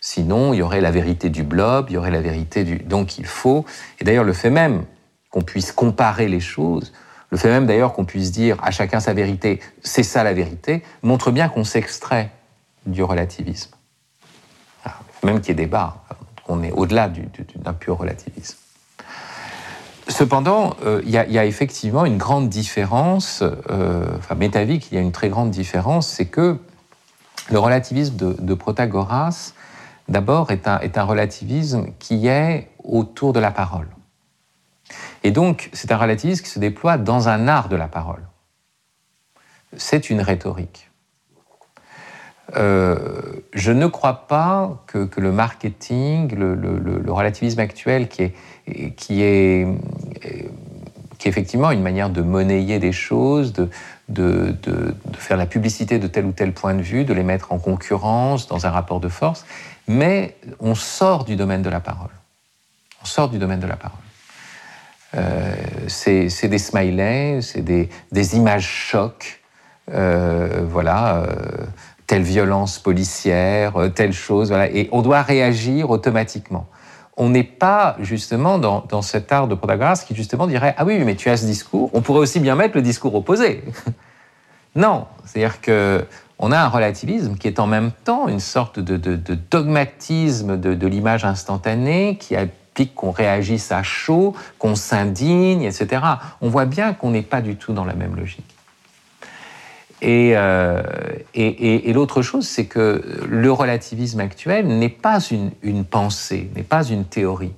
Sinon, 0.00 0.52
il 0.52 0.58
y 0.58 0.62
aurait 0.62 0.80
la 0.80 0.90
vérité 0.90 1.30
du 1.30 1.42
blob, 1.42 1.86
il 1.88 1.94
y 1.94 1.96
aurait 1.96 2.10
la 2.10 2.20
vérité 2.20 2.64
du... 2.64 2.78
Donc 2.78 3.18
il 3.18 3.26
faut... 3.26 3.64
Et 4.00 4.04
d'ailleurs, 4.04 4.24
le 4.24 4.32
fait 4.32 4.50
même 4.50 4.84
qu'on 5.30 5.42
puisse 5.42 5.72
comparer 5.72 6.28
les 6.28 6.40
choses, 6.40 6.92
le 7.30 7.38
fait 7.38 7.48
même 7.48 7.66
d'ailleurs 7.66 7.92
qu'on 7.92 8.04
puisse 8.04 8.32
dire 8.32 8.56
à 8.62 8.70
chacun 8.70 9.00
sa 9.00 9.12
vérité, 9.14 9.60
c'est 9.82 10.02
ça 10.02 10.24
la 10.24 10.32
vérité, 10.32 10.82
montre 11.02 11.30
bien 11.30 11.48
qu'on 11.48 11.64
s'extrait 11.64 12.30
du 12.86 13.02
relativisme. 13.02 13.70
Ah, 14.84 14.98
même 15.24 15.40
qu'il 15.40 15.48
y 15.48 15.52
ait 15.52 15.54
débat, 15.54 16.04
on 16.48 16.62
est 16.62 16.72
au-delà 16.72 17.10
d'un 17.56 17.72
pur 17.72 17.98
relativisme. 17.98 18.56
Cependant, 20.08 20.76
euh, 20.84 21.02
il 21.04 21.10
y, 21.10 21.18
a 21.18 21.44
effectivement 21.44 22.04
une 22.04 22.16
grande 22.16 22.48
différence, 22.48 23.42
euh, 23.42 24.06
enfin 24.16 24.36
métavique, 24.36 24.92
il 24.92 24.94
y 24.94 24.98
a 24.98 25.00
une 25.00 25.10
très 25.10 25.28
grande 25.28 25.50
différence, 25.50 26.06
c'est 26.06 26.26
que 26.26 26.58
le 27.50 27.58
relativisme 27.58 28.16
de, 28.16 28.54
Protagoras, 28.54 29.52
d'abord, 30.08 30.50
est 30.50 30.66
un, 30.66 31.04
relativisme 31.04 31.88
qui 31.98 32.26
est 32.26 32.68
autour 32.82 33.32
de 33.32 33.40
la 33.40 33.50
parole. 33.50 33.88
Et 35.22 35.30
donc, 35.30 35.70
c'est 35.72 35.92
un 35.92 35.96
relativisme 35.96 36.44
qui 36.44 36.50
se 36.50 36.58
déploie 36.58 36.98
dans 36.98 37.28
un 37.28 37.48
art 37.48 37.68
de 37.68 37.76
la 37.76 37.88
parole. 37.88 38.22
C'est 39.76 40.10
une 40.10 40.20
rhétorique. 40.20 40.90
Euh, 42.56 43.06
je 43.52 43.72
ne 43.72 43.88
crois 43.88 44.26
pas 44.28 44.84
que, 44.86 45.08
le 45.16 45.32
marketing, 45.32 46.34
le, 46.34 47.12
relativisme 47.12 47.60
actuel, 47.60 48.08
qui 48.08 48.22
est, 48.22 48.34
qui 48.96 49.22
est, 49.22 49.66
qui 51.18 51.28
est 51.28 51.30
effectivement 51.30 51.70
une 51.72 51.82
manière 51.82 52.10
de 52.10 52.22
monnayer 52.22 52.78
des 52.78 52.92
choses, 52.92 53.52
de, 53.52 53.68
de, 54.08 54.54
faire 55.18 55.36
la 55.36 55.46
publicité 55.46 55.98
de 55.98 56.06
tel 56.06 56.26
ou 56.26 56.32
tel 56.32 56.52
point 56.52 56.74
de 56.74 56.82
vue, 56.82 57.04
de 57.04 57.12
les 57.12 57.22
mettre 57.22 57.52
en 57.52 57.58
concurrence 57.58 58.46
dans 58.46 58.66
un 58.66 58.70
rapport 58.70 59.00
de 59.00 59.08
force, 59.08 59.44
mais 59.88 60.36
on 60.60 60.74
sort 60.74 61.24
du 61.24 61.36
domaine 61.36 61.62
de 61.62 61.70
la 61.70 61.80
parole. 61.80 62.10
On 63.02 63.06
sort 63.06 63.28
du 63.28 63.38
domaine 63.38 63.60
de 63.60 63.66
la 63.66 63.76
parole. 63.76 63.98
Euh, 65.14 65.54
c'est 65.88 66.48
des 66.48 66.58
smileys, 66.58 67.40
c'est 67.42 67.62
des, 67.62 68.36
images 68.36 68.68
chocs, 68.68 69.40
euh, 69.92 70.64
voilà, 70.68 71.18
euh, 71.18 71.26
telle 72.06 72.22
violence 72.22 72.78
policière, 72.78 73.74
telle 73.94 74.12
chose, 74.12 74.48
voilà, 74.48 74.68
et 74.70 74.88
on 74.92 75.02
doit 75.02 75.22
réagir 75.22 75.90
automatiquement 75.90 76.68
on 77.16 77.30
n'est 77.30 77.44
pas 77.44 77.96
justement 78.00 78.58
dans, 78.58 79.02
cet 79.02 79.32
art 79.32 79.48
de 79.48 79.54
Protagoras 79.54 80.04
qui 80.06 80.14
justement 80.14 80.46
dirait 80.46 80.74
Ah 80.76 80.84
oui, 80.84 80.98
mais 80.98 81.16
tu 81.16 81.30
as 81.30 81.38
ce 81.38 81.46
discours, 81.46 81.90
on 81.94 82.02
pourrait 82.02 82.20
aussi 82.20 82.40
bien 82.40 82.54
mettre 82.54 82.76
le 82.76 82.82
discours 82.82 83.14
opposé. 83.14 83.64
non, 84.76 85.06
c'est-à-dire 85.24 85.60
que 85.60 86.04
on 86.38 86.52
a 86.52 86.58
un 86.58 86.68
relativisme 86.68 87.36
qui 87.36 87.48
est 87.48 87.58
en 87.60 87.66
même 87.66 87.92
temps 88.04 88.28
une 88.28 88.40
sorte 88.40 88.78
de, 88.78 88.96
dogmatisme 89.50 90.58
de, 90.58 90.86
l'image 90.86 91.24
instantanée 91.24 92.18
qui 92.20 92.36
implique 92.36 92.94
qu'on 92.94 93.10
réagisse 93.10 93.72
à 93.72 93.82
chaud, 93.82 94.34
qu'on 94.58 94.74
s'indigne, 94.74 95.62
etc. 95.62 96.02
On 96.42 96.50
voit 96.50 96.66
bien 96.66 96.92
qu'on 96.92 97.10
n'est 97.10 97.22
pas 97.22 97.40
du 97.40 97.56
tout 97.56 97.72
dans 97.72 97.86
la 97.86 97.94
même 97.94 98.16
logique. 98.16 98.55
Euh, 100.04 100.82
et, 101.34 101.92
l'autre 101.92 102.22
chose, 102.22 102.46
c'est 102.46 102.66
que 102.66 103.02
le 103.28 103.52
relativisme 103.52 104.20
actuel 104.20 104.66
n'est 104.66 104.88
pas 104.88 105.20
une, 105.20 105.84
pensée, 105.84 106.50
n'est 106.54 106.62
pas 106.62 106.84
une 106.84 107.04
théorie. 107.04 107.52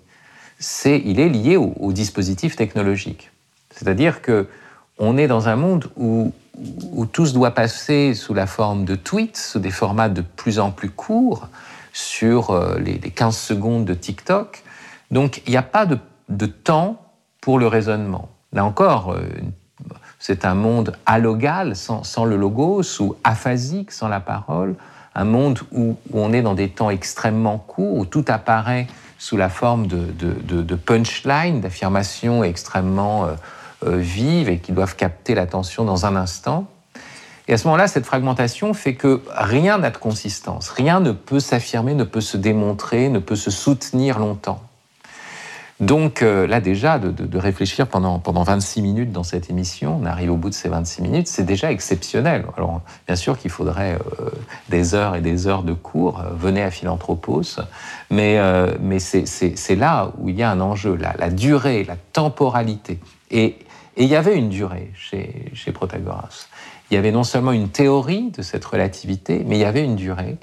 C'est, 0.59 1.01
il 1.05 1.21
est 1.21 1.29
lié 1.29 1.57
au, 1.57 1.93
dispositif 1.93 2.57
technologique. 2.57 3.31
C'est-à-dire 3.71 4.23
que 4.23 4.49
on 5.01 5.17
est 5.17 5.29
dans 5.29 5.49
un 5.49 5.55
monde 5.55 5.91
où, 5.97 6.33
tout 7.13 7.27
se 7.27 7.35
doit 7.35 7.53
passer 7.53 8.15
sous 8.15 8.35
la 8.35 8.49
forme 8.49 8.85
de 8.85 8.97
tweets, 8.97 9.37
sous 9.37 9.61
des 9.61 9.71
formats 9.71 10.09
de 10.09 10.23
plus 10.23 10.59
en 10.59 10.73
plus 10.73 10.91
courts, 10.91 11.49
sur 11.93 12.51
euh, 12.51 12.79
les, 12.79 12.99
15 12.99 13.37
secondes 13.37 13.85
de 13.85 13.95
TikTok. 13.95 14.65
Donc 15.13 15.43
il 15.47 15.51
n'y 15.51 15.57
a 15.57 15.63
pas 15.63 15.87
de, 15.87 15.99
de, 16.29 16.47
temps 16.47 17.01
pour 17.41 17.61
le 17.61 17.69
raisonnement. 17.69 18.29
Là 18.53 18.65
encore, 18.65 19.13
euh, 19.13 19.21
c'est 20.19 20.45
un 20.45 20.55
monde 20.55 20.97
allogal, 21.07 21.77
sans, 21.77 22.25
le 22.25 22.37
logo, 22.37 22.83
ou 23.01 23.17
aphasique, 23.25 23.93
sans 23.93 24.09
la 24.09 24.21
parole, 24.21 24.75
un 25.15 25.25
monde 25.25 25.61
où, 25.73 25.97
on 26.13 26.33
est 26.33 26.43
dans 26.43 26.55
des 26.55 26.69
temps 26.69 26.91
extrêmement 26.91 27.59
courts, 27.59 27.97
où 27.97 28.05
tout 28.05 28.25
apparaît 28.29 28.87
sous 29.19 29.37
la 29.37 29.49
forme 29.49 29.87
de, 29.87 29.99
de, 30.13 30.63
de, 30.63 30.75
punchline, 30.77 31.61
d'affirmations 31.61 32.45
extrêmement 32.45 33.25
euh, 33.25 33.29
euh, 33.87 33.97
vives 33.97 34.49
et 34.49 34.59
qui 34.59 34.73
doivent 34.73 34.95
capter 34.95 35.35
l'attention 35.35 35.85
dans 35.85 36.07
un 36.07 36.15
instant. 36.15 36.69
Et 37.49 37.55
à 37.55 37.59
ce 37.59 37.65
moment-là, 37.67 37.89
cette 37.89 38.07
fragmentation 38.07 38.75
fait 38.75 38.95
que 38.95 39.23
rien 39.35 39.79
n'a 39.79 39.91
de 39.91 39.97
consistance, 39.97 40.69
rien 40.69 41.01
ne 41.01 41.13
peut 41.13 41.41
s'affirmer, 41.41 41.95
ne 41.95 42.05
peut 42.05 42.21
se 42.21 42.37
démontrer, 42.37 43.09
ne 43.09 43.19
peut 43.19 43.37
se 43.37 43.51
soutenir 43.51 44.19
longtemps. 44.19 44.68
Donc 45.81 46.23
euh, 46.23 46.49
là 46.49 46.61
déjà, 46.61 46.99
de, 46.99 47.39
réfléchir 47.39 47.87
pendant, 47.87 48.19
pendant 48.19 48.43
26 48.43 48.83
minutes 48.83 49.13
dans 49.13 49.23
cette 49.23 49.49
émission, 49.49 50.01
on 50.03 50.07
arrive 50.07 50.33
au 50.33 50.37
bout 50.37 50.49
de 50.49 50.55
ces 50.55 50.69
26 50.69 51.03
minutes, 51.03 51.29
c'est 51.29 51.45
déjà 51.45 51.71
exceptionnel. 51.71 52.45
Alors 52.57 52.81
bien 53.07 53.15
sûr 53.15 53.39
qu'il 53.39 53.51
faudrait 53.51 53.95
euh, 53.95 54.31
des 54.71 54.97
heures 54.97 55.15
et 55.15 55.21
des 55.21 55.47
heures 55.47 55.63
de 55.63 55.75
cours, 55.75 56.21
euh, 56.21 56.31
venez 56.37 56.63
à 56.63 56.73
Philanthropos, 56.73 57.61
mais, 58.11 58.39
mais 58.81 58.99
c'est 58.99 59.77
là 59.77 60.13
où 60.19 60.29
il 60.29 60.37
y 60.37 60.43
a 60.43 60.51
un 60.51 60.61
enjeu, 60.61 60.97
la, 60.97 61.15
la 61.17 61.31
durée, 61.31 61.85
la 61.85 61.97
temporalité. 62.13 62.99
Et, 63.31 63.45
et, 63.97 64.05
il 64.05 64.09
y 64.09 64.17
avait 64.17 64.37
une 64.37 64.49
durée 64.49 64.91
chez, 64.97 65.47
chez 65.55 65.71
Protagoras. 65.71 66.49
Il 66.91 66.95
y 66.95 66.97
avait 66.97 67.13
non 67.13 67.25
seulement 67.25 67.53
une 67.53 67.69
théorie 67.69 68.31
de 68.31 68.43
cette 68.43 68.65
relativité, 68.65 69.45
mais 69.47 69.57
il 69.57 69.61
y 69.61 69.65
avait 69.65 69.85
une 69.85 69.97
durée. 69.97 70.39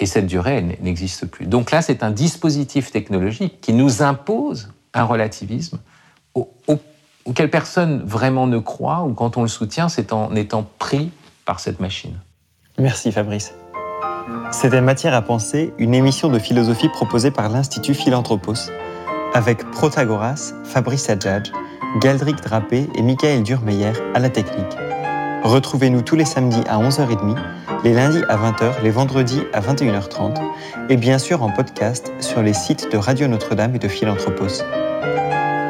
Et 0.00 0.06
cette 0.06 0.26
durée, 0.26 0.78
n'existe 0.80 1.26
plus. 1.26 1.46
Donc 1.46 1.70
là, 1.70 1.82
c'est 1.82 2.02
un 2.02 2.10
dispositif 2.10 2.90
technologique 2.90 3.60
qui 3.60 3.72
nous 3.72 4.02
impose 4.02 4.72
un 4.94 5.04
relativisme 5.04 5.78
auquel 7.26 7.50
personne 7.50 8.02
vraiment 8.02 8.46
ne 8.46 8.58
croit, 8.58 9.02
ou 9.02 9.12
quand 9.12 9.36
on 9.36 9.42
le 9.42 9.48
soutient, 9.48 9.88
c'est 9.88 10.12
en 10.12 10.34
étant 10.34 10.66
pris 10.78 11.12
par 11.44 11.60
cette 11.60 11.78
machine. 11.78 12.14
Merci 12.78 13.12
Fabrice. 13.12 13.54
C'était 14.50 14.80
Matière 14.80 15.14
à 15.14 15.22
penser, 15.22 15.72
une 15.78 15.94
émission 15.94 16.28
de 16.28 16.38
philosophie 16.38 16.88
proposée 16.88 17.30
par 17.30 17.48
l'Institut 17.48 17.94
Philanthropos, 17.94 18.70
avec 19.34 19.70
Protagoras, 19.70 20.54
Fabrice 20.64 21.10
Adjadj, 21.10 21.52
Galdric 22.00 22.36
Drapé 22.36 22.88
et 22.94 23.02
Michael 23.02 23.42
Durmeyer 23.42 23.92
à 24.14 24.18
la 24.18 24.30
technique. 24.30 24.76
Retrouvez-nous 25.42 26.02
tous 26.02 26.16
les 26.16 26.26
samedis 26.26 26.62
à 26.68 26.78
11h30, 26.78 27.36
les 27.82 27.94
lundis 27.94 28.22
à 28.28 28.36
20h, 28.36 28.82
les 28.82 28.90
vendredis 28.90 29.42
à 29.54 29.60
21h30 29.60 30.36
et 30.90 30.96
bien 30.96 31.18
sûr 31.18 31.42
en 31.42 31.50
podcast 31.50 32.12
sur 32.20 32.42
les 32.42 32.52
sites 32.52 32.92
de 32.92 32.98
Radio 32.98 33.26
Notre-Dame 33.26 33.74
et 33.74 33.78
de 33.78 33.88
Philanthropos. 33.88 34.62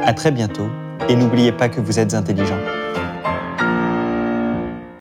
À 0.05 0.13
très 0.13 0.33
bientôt 0.33 0.69
et 1.09 1.15
n'oubliez 1.15 1.53
pas 1.53 1.69
que 1.69 1.81
vous 1.81 2.01
êtes 2.01 2.15
intelligent. 2.15 2.59